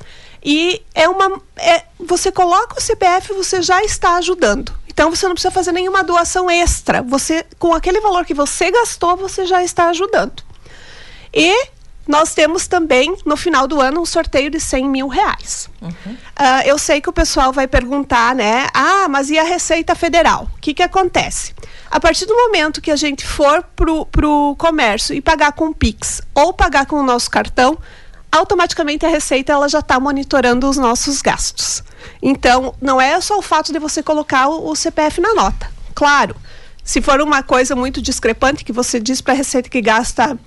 [0.44, 1.40] E é uma.
[1.56, 4.72] é- você coloca o CPF, você já está ajudando.
[4.86, 7.02] Então você não precisa fazer nenhuma doação extra.
[7.02, 10.42] Você, com aquele valor que você gastou, você já está ajudando.
[11.34, 11.68] E
[12.06, 15.68] nós temos também, no final do ano, um sorteio de 100 mil reais.
[16.36, 18.68] Ah, eu sei que o pessoal vai perguntar, né?
[18.72, 20.48] Ah, mas e a Receita Federal?
[20.56, 21.52] O que, que acontece?
[21.90, 25.74] A partir do momento que a gente for pro, pro comércio e pagar com o
[25.74, 27.78] Pix ou pagar com o nosso cartão,
[28.30, 31.82] automaticamente a Receita ela já está monitorando os nossos gastos.
[32.20, 35.70] Então, não é só o fato de você colocar o, o CPF na nota.
[35.94, 36.36] Claro,
[36.84, 40.38] se for uma coisa muito discrepante que você diz para a Receita que gasta,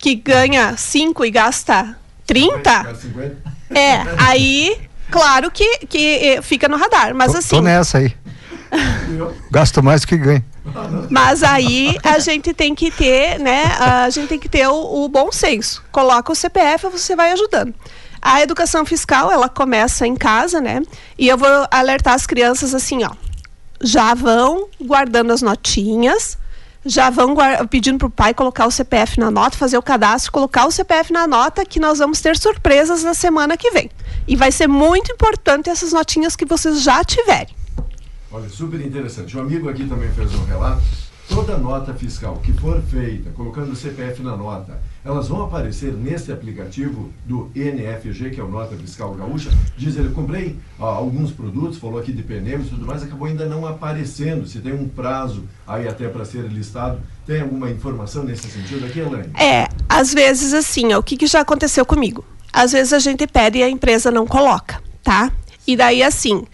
[0.00, 2.98] que ganha 5 e gasta 30,
[3.70, 4.76] é, aí,
[5.10, 7.14] claro que, que eh, fica no radar.
[7.14, 8.14] Mas Tô- assim, Tô nessa aí.
[9.50, 10.44] Gasto mais do que ganho.
[11.10, 13.64] mas aí a gente tem que ter, né?
[13.78, 15.82] A gente tem que ter o, o bom senso.
[15.92, 17.74] Coloca o CPF, você vai ajudando.
[18.20, 20.80] A educação fiscal, ela começa em casa, né?
[21.18, 23.10] E eu vou alertar as crianças assim, ó.
[23.82, 26.38] Já vão guardando as notinhas,
[26.86, 27.34] já vão
[27.68, 31.12] pedindo para o pai colocar o CPF na nota, fazer o cadastro, colocar o CPF
[31.12, 33.90] na nota, que nós vamos ter surpresas na semana que vem.
[34.26, 37.54] E vai ser muito importante essas notinhas que vocês já tiverem.
[38.34, 39.36] Olha, super interessante.
[39.36, 40.82] Um amigo aqui também fez um relato.
[41.28, 46.32] Toda nota fiscal que for feita, colocando o CPF na nota, elas vão aparecer nesse
[46.32, 49.50] aplicativo do NFG, que é o Nota Fiscal Gaúcha.
[49.76, 53.46] Diz ele, comprei ah, alguns produtos, falou aqui de pneus e tudo mais, acabou ainda
[53.46, 54.48] não aparecendo.
[54.48, 58.98] Se tem um prazo aí até para ser listado, tem alguma informação nesse sentido aqui,
[58.98, 59.30] Elaine?
[59.38, 62.24] É, às vezes assim, ó, o que, que já aconteceu comigo?
[62.52, 65.30] Às vezes a gente pede e a empresa não coloca, tá?
[65.66, 66.44] E daí assim,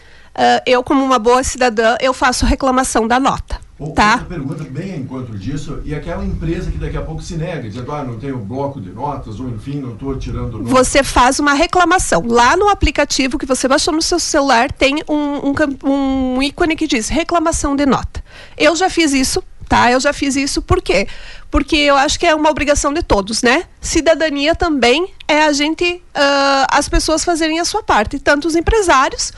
[0.40, 3.60] Uh, eu, como uma boa cidadã, eu faço reclamação da nota.
[3.94, 4.12] Tá?
[4.12, 7.68] Outra pergunta bem em encontro disso, e aquela empresa que daqui a pouco se nega,
[7.68, 10.70] dizendo, ah, não tenho bloco de notas, ou enfim, não estou tirando notas.
[10.70, 12.22] Você faz uma reclamação.
[12.26, 16.86] Lá no aplicativo que você baixou no seu celular, tem um, um, um ícone que
[16.86, 18.24] diz reclamação de nota.
[18.56, 19.92] Eu já fiz isso, tá?
[19.92, 21.06] Eu já fiz isso, por quê?
[21.50, 23.64] Porque eu acho que é uma obrigação de todos, né?
[23.78, 29.32] Cidadania também é a gente, uh, as pessoas fazerem a sua parte, tanto os empresários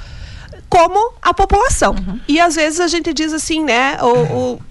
[0.72, 1.92] como a população.
[1.92, 2.18] Uhum.
[2.26, 3.98] E às vezes a gente diz assim, né?
[4.00, 4.06] O,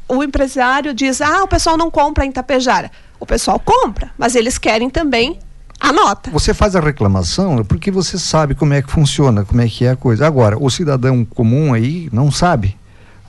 [0.07, 2.89] o, o, empresário diz, ah, o pessoal não compra em Tapejara.
[3.19, 5.37] O pessoal compra, mas eles querem também
[5.79, 6.31] a nota.
[6.31, 9.91] Você faz a reclamação porque você sabe como é que funciona, como é que é
[9.91, 10.25] a coisa.
[10.25, 12.75] Agora, o cidadão comum aí não sabe.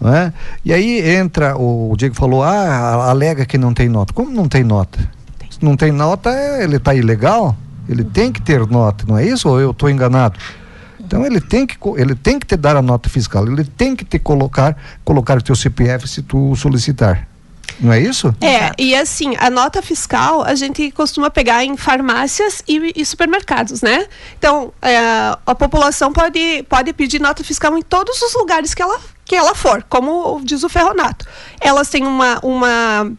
[0.01, 0.33] Não é?
[0.65, 4.15] E aí entra, o Diego falou, ah, alega que não tem nota.
[4.15, 4.99] Como não tem nota?
[5.39, 5.53] Tem.
[5.53, 7.55] Se não tem nota, ele está ilegal?
[7.87, 9.47] Ele tem que ter nota, não é isso?
[9.47, 10.39] Ou eu estou enganado?
[11.13, 14.03] Então ele tem que ele tem que te dar a nota fiscal, ele tem que
[14.03, 17.29] te colocar colocar o teu CPF se tu solicitar.
[17.79, 18.35] Não é isso?
[18.41, 23.83] É, e assim, a nota fiscal a gente costuma pegar em farmácias e, e supermercados,
[23.83, 24.07] né?
[24.39, 24.97] Então, é,
[25.45, 29.55] a população pode, pode pedir nota fiscal em todos os lugares que ela, que ela
[29.55, 31.27] for, como diz o Ferronato.
[31.61, 33.13] Elas têm uma, uma,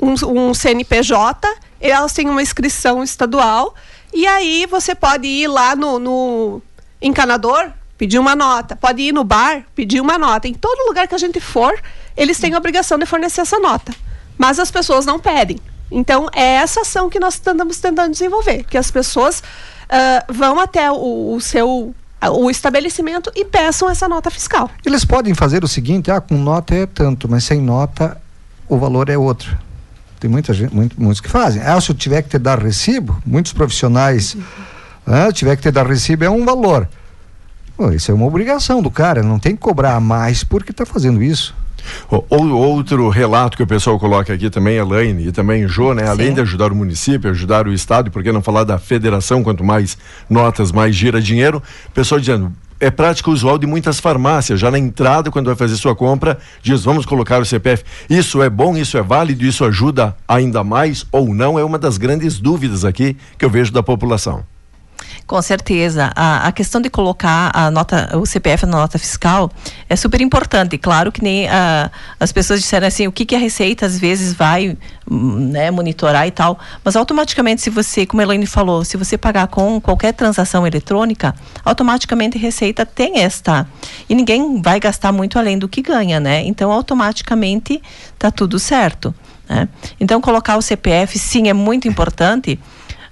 [0.00, 1.48] um, um CNPJ,
[1.80, 3.74] elas têm uma inscrição estadual,
[4.12, 6.62] e aí você pode ir lá no, no
[7.00, 8.76] encanador, pedir uma nota.
[8.76, 10.48] Pode ir no bar, pedir uma nota.
[10.48, 11.72] Em todo lugar que a gente for,
[12.16, 13.94] eles têm a obrigação de fornecer essa nota.
[14.38, 15.58] Mas as pessoas não pedem.
[15.90, 20.90] Então, é essa ação que nós estamos tentando desenvolver, que as pessoas uh, vão até
[20.90, 21.94] o, o seu
[22.32, 24.70] o estabelecimento e peçam essa nota fiscal.
[24.84, 28.20] Eles podem fazer o seguinte, ah, com nota é tanto, mas sem nota
[28.68, 29.56] o valor é outro.
[30.20, 31.62] Tem muita gente, muito, muitos que fazem.
[31.62, 34.42] Ah, se eu tiver que te dar recibo, muitos profissionais uhum
[35.06, 36.88] ah, tiver que ter dar recibo é um valor.
[37.76, 41.22] Pô, isso é uma obrigação do cara, não tem que cobrar mais porque está fazendo
[41.22, 41.54] isso.
[42.28, 46.06] Outro relato que o pessoal coloca aqui também, Elaine e também Jô, né?
[46.06, 49.42] Além de ajudar o município, ajudar o estado, e por que não falar da federação,
[49.42, 49.96] quanto mais
[50.28, 54.58] notas, mais gira dinheiro, o pessoal dizendo, é prática usual de muitas farmácias.
[54.58, 57.84] Já na entrada, quando vai fazer sua compra, diz: vamos colocar o CPF.
[58.08, 61.58] Isso é bom, isso é válido, isso ajuda ainda mais ou não?
[61.58, 64.44] É uma das grandes dúvidas aqui que eu vejo da população.
[65.30, 66.10] Com certeza.
[66.16, 69.48] A, a, questão de colocar a nota, o CPF na nota fiscal
[69.88, 70.76] é super importante.
[70.76, 74.34] Claro que nem a, as pessoas disseram assim, o que, que a Receita às vezes
[74.34, 74.76] vai
[75.08, 76.58] hum, né, monitorar e tal.
[76.84, 81.32] Mas automaticamente, se você, como a Elaine falou, se você pagar com qualquer transação eletrônica,
[81.64, 83.68] automaticamente a Receita tem esta.
[84.08, 86.42] E ninguém vai gastar muito além do que ganha, né?
[86.42, 87.80] Então, automaticamente
[88.14, 89.14] está tudo certo.
[89.48, 89.68] Né?
[90.00, 92.58] Então, colocar o CPF, sim, é muito importante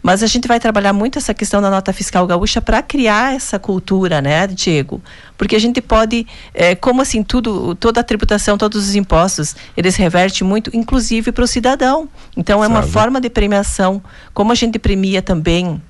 [0.02, 3.58] mas a gente vai trabalhar muito essa questão da nota fiscal gaúcha para criar essa
[3.58, 5.02] cultura, né, Diego?
[5.36, 9.96] Porque a gente pode, é, como assim, tudo, toda a tributação, todos os impostos, eles
[9.96, 12.08] revertem muito, inclusive para o cidadão.
[12.36, 12.74] Então, é Sabe.
[12.74, 14.02] uma forma de premiação.
[14.32, 15.80] Como a gente premia também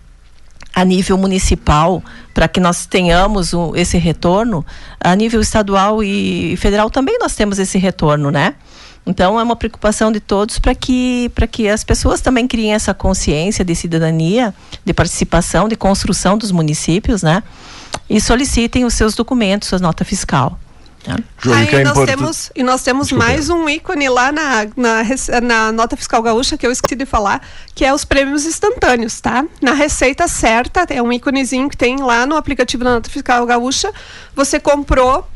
[0.74, 2.02] a nível municipal,
[2.32, 4.64] para que nós tenhamos o, esse retorno,
[5.00, 8.54] a nível estadual e federal também nós temos esse retorno, né?
[9.06, 12.92] Então é uma preocupação de todos para que para que as pessoas também criem essa
[12.92, 17.42] consciência de cidadania, de participação, de construção dos municípios, né?
[18.08, 20.58] E solicitem os seus documentos, sua nota fiscal.
[21.06, 21.16] Né?
[21.54, 23.24] Aí, nós temos, e nós temos Desculpa.
[23.24, 27.40] mais um ícone lá na, na, na, nota fiscal gaúcha que eu esqueci de falar,
[27.74, 29.44] que é os prêmios instantâneos, tá?
[29.62, 33.92] Na receita certa, é um íconezinho que tem lá no aplicativo da nota fiscal gaúcha.
[34.34, 35.26] Você comprou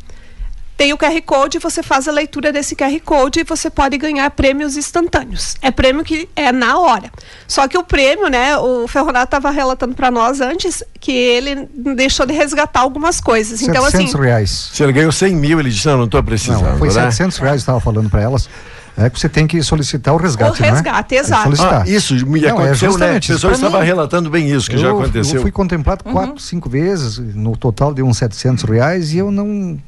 [0.77, 4.29] tem o QR Code, você faz a leitura desse QR Code e você pode ganhar
[4.31, 5.57] prêmios instantâneos.
[5.63, 7.11] É prêmio que é na hora.
[7.47, 12.27] Só que o prêmio, né, o Ferronato estava relatando para nós antes que ele deixou
[12.27, 13.61] de resgatar algumas coisas.
[13.61, 14.19] 700 então, assim.
[14.19, 14.71] reais.
[14.73, 16.63] Se ele ganhou 100 mil, ele disse: Não, não estou precisando.
[16.63, 16.95] Não, foi né?
[16.95, 18.49] 700 reais, estava falando para elas.
[18.97, 20.61] É que você tem que solicitar o resgate.
[20.61, 21.19] O resgate, é?
[21.19, 21.63] exato.
[21.63, 23.17] Ah, isso me não, é aconteceu, é né?
[23.17, 25.37] A pessoa estava relatando bem isso, que eu, já aconteceu.
[25.37, 26.13] Eu fui contemplado uhum.
[26.13, 29.79] quatro, cinco vezes, no total de uns 700 reais, e eu não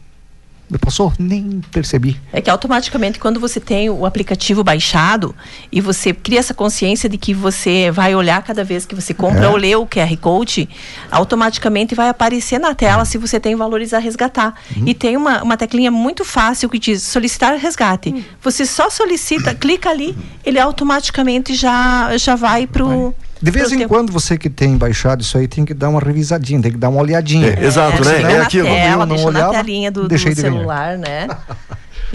[0.81, 1.13] Passou?
[1.19, 2.21] Nem percebi.
[2.33, 5.35] É que automaticamente quando você tem o aplicativo baixado
[5.71, 9.45] e você cria essa consciência de que você vai olhar cada vez que você compra
[9.45, 9.49] É.
[9.49, 10.69] ou lê o QR Code,
[11.11, 14.55] automaticamente vai aparecer na tela se você tem valores a resgatar.
[14.77, 14.85] Uhum.
[14.87, 18.11] E tem uma, uma teclinha muito fácil que diz solicitar resgate.
[18.11, 18.23] Hum.
[18.43, 23.15] Você só solicita, clica ali, ele automaticamente já, já vai pro.
[23.45, 26.01] De vez em teu- quando você que tem baixado isso aí tem que dar uma
[26.01, 27.49] revisadinha, tem que dar uma olhadinha.
[27.59, 28.33] É, exato, É, né?
[28.35, 28.67] É aquilo.
[28.69, 30.55] Tela, não na olhava, telinha do, do deixei de ganhar.
[30.55, 31.29] celular, né?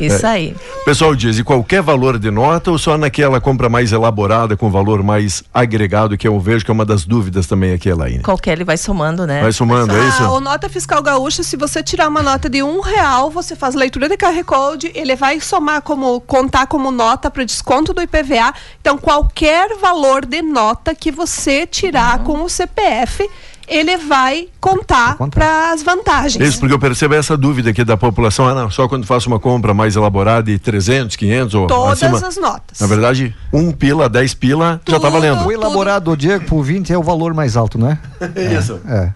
[0.06, 0.30] Isso É.
[0.30, 0.56] aí.
[0.82, 4.70] O pessoal diz, e qualquer valor de nota ou só naquela compra mais elaborada, com
[4.72, 8.22] valor mais agregado, que eu vejo que é uma das dúvidas também aqui, Elaine.
[8.24, 9.42] Qualquer ele vai somando, né?
[9.42, 10.24] Vai somando, é isso?
[10.24, 13.76] Ah, o Nota Fiscal Gaúcha, se você tirar uma nota de um real, você faz
[13.76, 18.54] leitura de QR Code, ele vai somar como, contar como nota para desconto do IPVA.
[18.82, 23.28] Então, qualquer valor de nota que você tirar com o CPF,
[23.70, 25.40] ele vai contar contar.
[25.40, 26.44] para as vantagens.
[26.44, 29.40] Isso, porque eu percebo essa dúvida aqui da população, ah, não, só quando faço uma
[29.40, 32.28] compra mais elaborada de 300, 500 ou Todas acima.
[32.28, 32.80] as notas.
[32.80, 35.12] Na verdade, um pila, 10 pila, já tá Tudo.
[35.12, 35.46] valendo.
[35.46, 38.00] O elaborado, Diego, por 20 é o valor mais alto, né?
[38.58, 38.80] Isso.
[38.88, 39.12] É.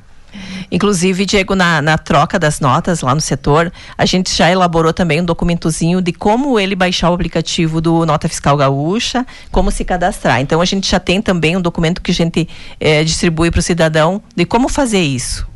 [0.71, 5.21] Inclusive, Diego, na, na troca das notas lá no setor, a gente já elaborou também
[5.21, 10.41] um documentozinho de como ele baixar o aplicativo do Nota Fiscal Gaúcha, como se cadastrar.
[10.41, 12.47] Então, a gente já tem também um documento que a gente
[12.79, 15.53] eh, distribui para o cidadão de como fazer isso.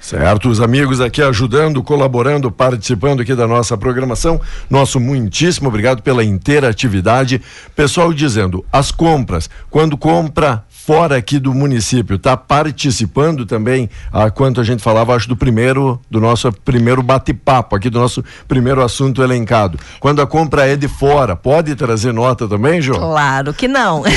[0.00, 4.40] Certo, os amigos aqui ajudando, colaborando, participando aqui da nossa programação.
[4.68, 7.40] Nosso muitíssimo obrigado pela interatividade.
[7.76, 14.60] Pessoal dizendo, as compras, quando compra fora aqui do município, está participando também, a quanto
[14.60, 19.22] a gente falava, acho, do primeiro, do nosso primeiro bate-papo, aqui do nosso primeiro assunto
[19.22, 19.78] elencado.
[20.00, 22.98] Quando a compra é de fora, pode trazer nota também, João?
[22.98, 24.02] Claro que não.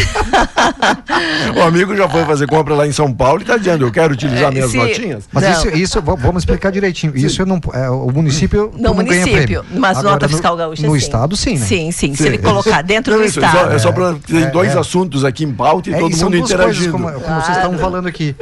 [1.55, 4.13] O amigo já foi fazer compra lá em São Paulo e está dizendo, eu quero
[4.13, 5.23] utilizar É, minhas se- notinhas.
[5.31, 5.51] Mas Não.
[5.51, 7.13] isso, isso vamos explicar direitinho.
[7.15, 9.65] Isso eu não, é, o município No não ganha município, prêmio.
[9.79, 10.97] mas Agora, nota no- fiscal gaúcha No sim.
[10.97, 11.65] estado, sim, né?
[11.65, 12.15] Sim, sim.
[12.15, 12.29] Se Sim.
[12.29, 13.67] ele colocar dentro Não, do isso, é estado.
[13.69, 14.79] só, é só para ter É, dois é.
[14.79, 17.41] assuntos aqui em pauta e É, todo e mundo duas coisas, como, como Claro.
[17.43, 18.35] vocês estavam falando aqui.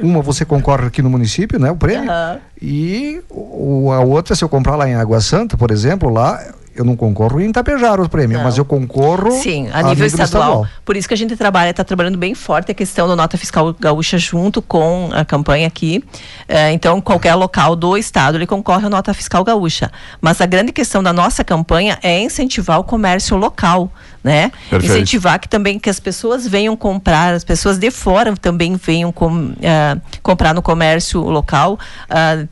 [0.00, 1.70] Uma você concorre aqui no município, né?
[1.70, 2.08] O prêmio.
[2.08, 2.38] Aham.
[2.60, 6.40] E o, a outra, se eu comprar lá em Água Santa, por exemplo, lá
[6.74, 8.44] eu não concorro em Tapejar o prêmio, Não.
[8.44, 10.66] mas eu concorro Sim, a nível estadual.
[10.84, 13.74] Por isso que a gente trabalha, está trabalhando bem forte a questão do Nota Fiscal
[13.78, 16.02] Gaúcha junto com a campanha aqui.
[16.48, 19.90] Eh, então, qualquer local do estado ele concorre à Nota Fiscal Gaúcha.
[20.20, 23.92] Mas a grande questão da nossa campanha é incentivar o comércio local,
[24.24, 24.50] né?
[24.70, 24.92] Perfeito.
[24.92, 29.52] Incentivar que também que as pessoas venham comprar, as pessoas de fora também venham com,
[29.60, 31.78] eh, comprar no comércio local.
[32.08, 32.46] ah,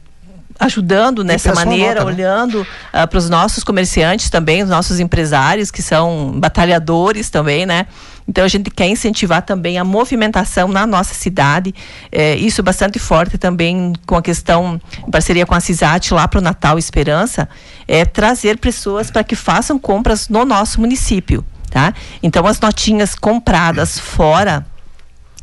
[0.60, 2.12] ajudando nessa maneira, nota, né?
[2.12, 7.86] olhando para os nossos comerciantes também, os nossos empresários, que são batalhadores também, né?
[8.28, 11.74] Então a gente quer incentivar também a movimentação na nossa cidade.
[12.12, 16.38] É, isso bastante forte também com a questão, em parceria com a CISAT lá para
[16.38, 17.48] o Natal Esperança,
[17.88, 21.44] é trazer pessoas para que façam compras no nosso município.
[21.70, 21.94] Tá?
[22.22, 24.66] Então as notinhas compradas fora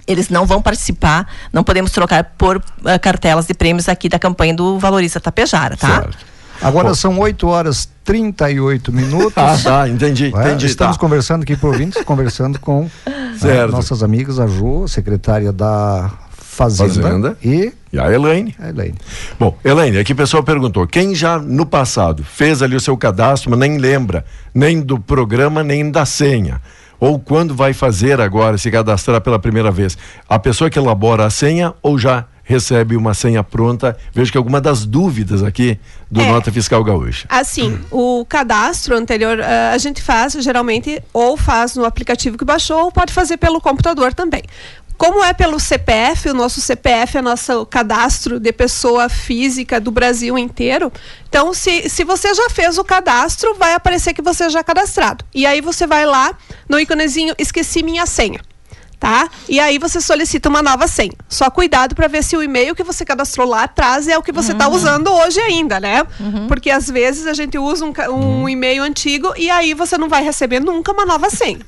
[0.07, 4.53] eles não vão participar, não podemos trocar por eh, cartelas de prêmios aqui da campanha
[4.53, 6.01] do Valoriza Tapejara, tá?
[6.01, 6.17] Certo.
[6.61, 6.95] Agora Bom.
[6.95, 9.33] são 8 horas 38 minutos.
[9.37, 10.65] Ah, tá, entendi, É, entendi.
[10.65, 10.99] Estamos tá.
[10.99, 13.71] conversando aqui por ouvintes, conversando com né, Certo.
[13.71, 17.37] nossas amigas, a Jo, secretária da Fazenda, Fazenda.
[17.43, 18.55] e E a Elaine?
[18.59, 18.95] a Elaine.
[19.39, 23.51] Bom, Elaine, aqui o pessoal perguntou: quem já no passado fez ali o seu cadastro,
[23.51, 26.59] mas nem lembra nem do programa, nem da senha?
[26.99, 29.97] Ou quando vai fazer agora, se cadastrar pela primeira vez?
[30.27, 33.97] A pessoa que elabora a senha ou já recebe uma senha pronta?
[34.13, 35.77] Vejo que alguma das dúvidas aqui
[36.09, 36.31] do É.
[36.31, 37.27] Nota Fiscal Gaúcha.
[37.29, 42.85] Assim, o cadastro anterior eh, a gente faz geralmente ou faz no aplicativo que baixou
[42.85, 44.43] ou pode fazer pelo computador também.
[44.97, 50.37] Como é pelo CPF, o nosso CPF é nosso cadastro de pessoa física do Brasil
[50.37, 50.91] inteiro.
[51.29, 55.23] Então, se, se você já fez o cadastro, vai aparecer que você já é cadastrado.
[55.35, 56.35] E aí você vai lá
[56.67, 58.39] no íconezinho esqueci minha senha
[58.99, 59.29] tá?
[59.47, 61.13] E aí você solicita uma nova senha.
[61.29, 64.31] Só cuidado para ver se o e-mail que você cadastrou lá atrás é o que
[64.31, 66.03] você está usando hoje ainda, né?
[66.47, 67.93] Porque às vezes a gente usa um,
[68.43, 71.59] um e-mail antigo e aí você não vai receber nunca uma nova senha.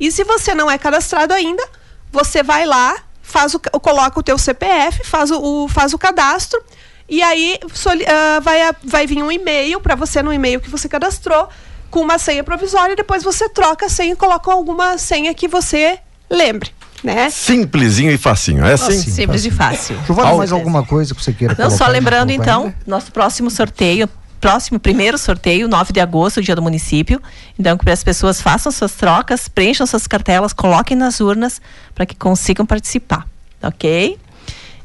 [0.00, 1.62] E se você não é cadastrado ainda,
[2.10, 5.98] você vai lá, faz o, ca- coloca o teu CPF, faz o, o- faz o
[5.98, 6.60] cadastro
[7.08, 10.88] e aí soli- ah, vai, vai vir um e-mail para você no e-mail que você
[10.88, 11.48] cadastrou
[11.90, 15.46] com uma senha provisória e depois você troca a senha e coloca alguma senha que
[15.46, 15.98] você
[16.30, 16.70] lembre,
[17.02, 17.30] né?
[17.30, 18.98] Simplesinho e facinho, é assim?
[18.98, 19.96] Simples e fácil.
[20.06, 22.76] Giovana, mais alguma coisa que você queira Não, só lembrando então, ainda?
[22.86, 24.08] nosso próximo sorteio,
[24.40, 27.20] próximo primeiro sorteio, 9 de agosto, dia do município.
[27.58, 31.60] Então, que as pessoas façam suas trocas, preencham suas cartelas, coloquem nas urnas
[31.94, 33.26] para que consigam participar,
[33.62, 34.18] ok?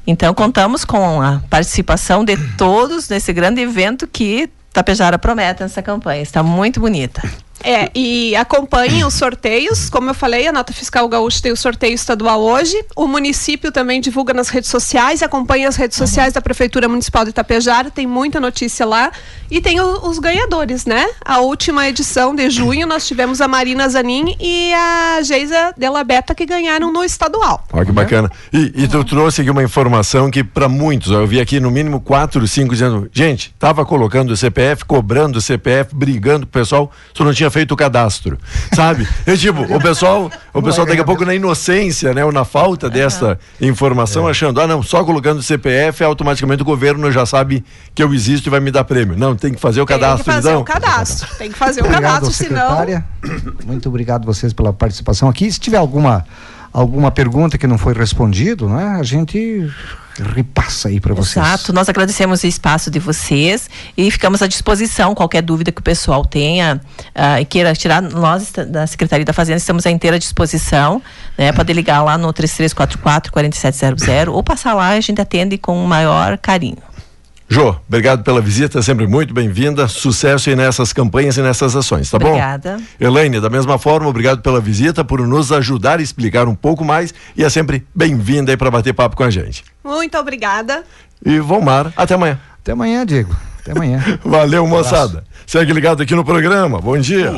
[0.09, 6.21] Então contamos com a participação de todos nesse grande evento que Tapejara promete nessa campanha.
[6.21, 7.21] Está muito bonita.
[7.63, 9.89] É, e acompanhem os sorteios.
[9.89, 12.75] Como eu falei, a Nota Fiscal Gaúcha tem o sorteio estadual hoje.
[12.95, 15.21] O município também divulga nas redes sociais.
[15.21, 17.91] Acompanhe as redes sociais da Prefeitura Municipal de Itapejara.
[17.91, 19.11] Tem muita notícia lá.
[19.51, 21.07] E tem o, os ganhadores, né?
[21.25, 26.35] A última edição de junho nós tivemos a Marina Zanin e a Geisa Della Beta
[26.35, 27.65] que ganharam no estadual.
[27.73, 28.31] Olha que bacana.
[28.53, 31.99] E, e tu trouxe aqui uma informação que para muitos, eu vi aqui no mínimo
[31.99, 36.91] quatro, cinco dizendo, gente, tava colocando o CPF, cobrando o CPF, brigando com o pessoal,
[37.13, 38.37] tu não tinha feito o cadastro,
[38.73, 39.07] sabe?
[39.25, 42.89] Eu, tipo, o pessoal, o pessoal daqui a pouco na inocência, né, ou na falta
[42.89, 48.03] dessa informação, achando, ah não, só colocando o CPF, automaticamente o governo já sabe que
[48.03, 49.17] eu existo e vai me dar prêmio.
[49.17, 50.61] Não, tem que fazer o cadastro, tem que fazer então.
[50.61, 51.35] o cadastro.
[51.37, 53.03] Tem que fazer o Obrigado, cadastro, senão.
[53.65, 55.51] Muito obrigado vocês pela participação aqui.
[55.51, 56.25] Se tiver alguma
[56.71, 59.69] alguma pergunta que não foi respondido, né, a gente
[60.19, 61.45] repassa aí para vocês.
[61.45, 65.15] Exato, nós agradecemos o espaço de vocês e ficamos à disposição.
[65.15, 66.81] Qualquer dúvida que o pessoal tenha
[67.15, 71.01] ah, e queira tirar, nós da Secretaria da Fazenda estamos à inteira disposição.
[71.37, 75.87] Né, pode ligar lá no 3344 4700 ou passar lá, a gente atende com o
[75.87, 76.88] maior carinho.
[77.51, 79.87] Jô, obrigado pela visita, sempre muito bem-vinda.
[79.87, 82.77] Sucesso aí nessas campanhas e nessas ações, tá Obrigada.
[82.77, 82.83] bom?
[83.03, 87.11] Elaine, da mesma forma, obrigado pela visita, por nos ajudar a explicar um pouco mais
[87.35, 89.63] e é sempre bem-vinda aí para bater papo com a gente.
[89.83, 90.83] Muito obrigada.
[91.25, 92.39] E Vomar, até amanhã.
[92.61, 93.35] Até amanhã, Diego.
[93.61, 94.03] Até amanhã.
[94.23, 95.23] Valeu, moçada.
[95.47, 96.79] Segue ligado aqui no programa.
[96.79, 97.31] Bom dia.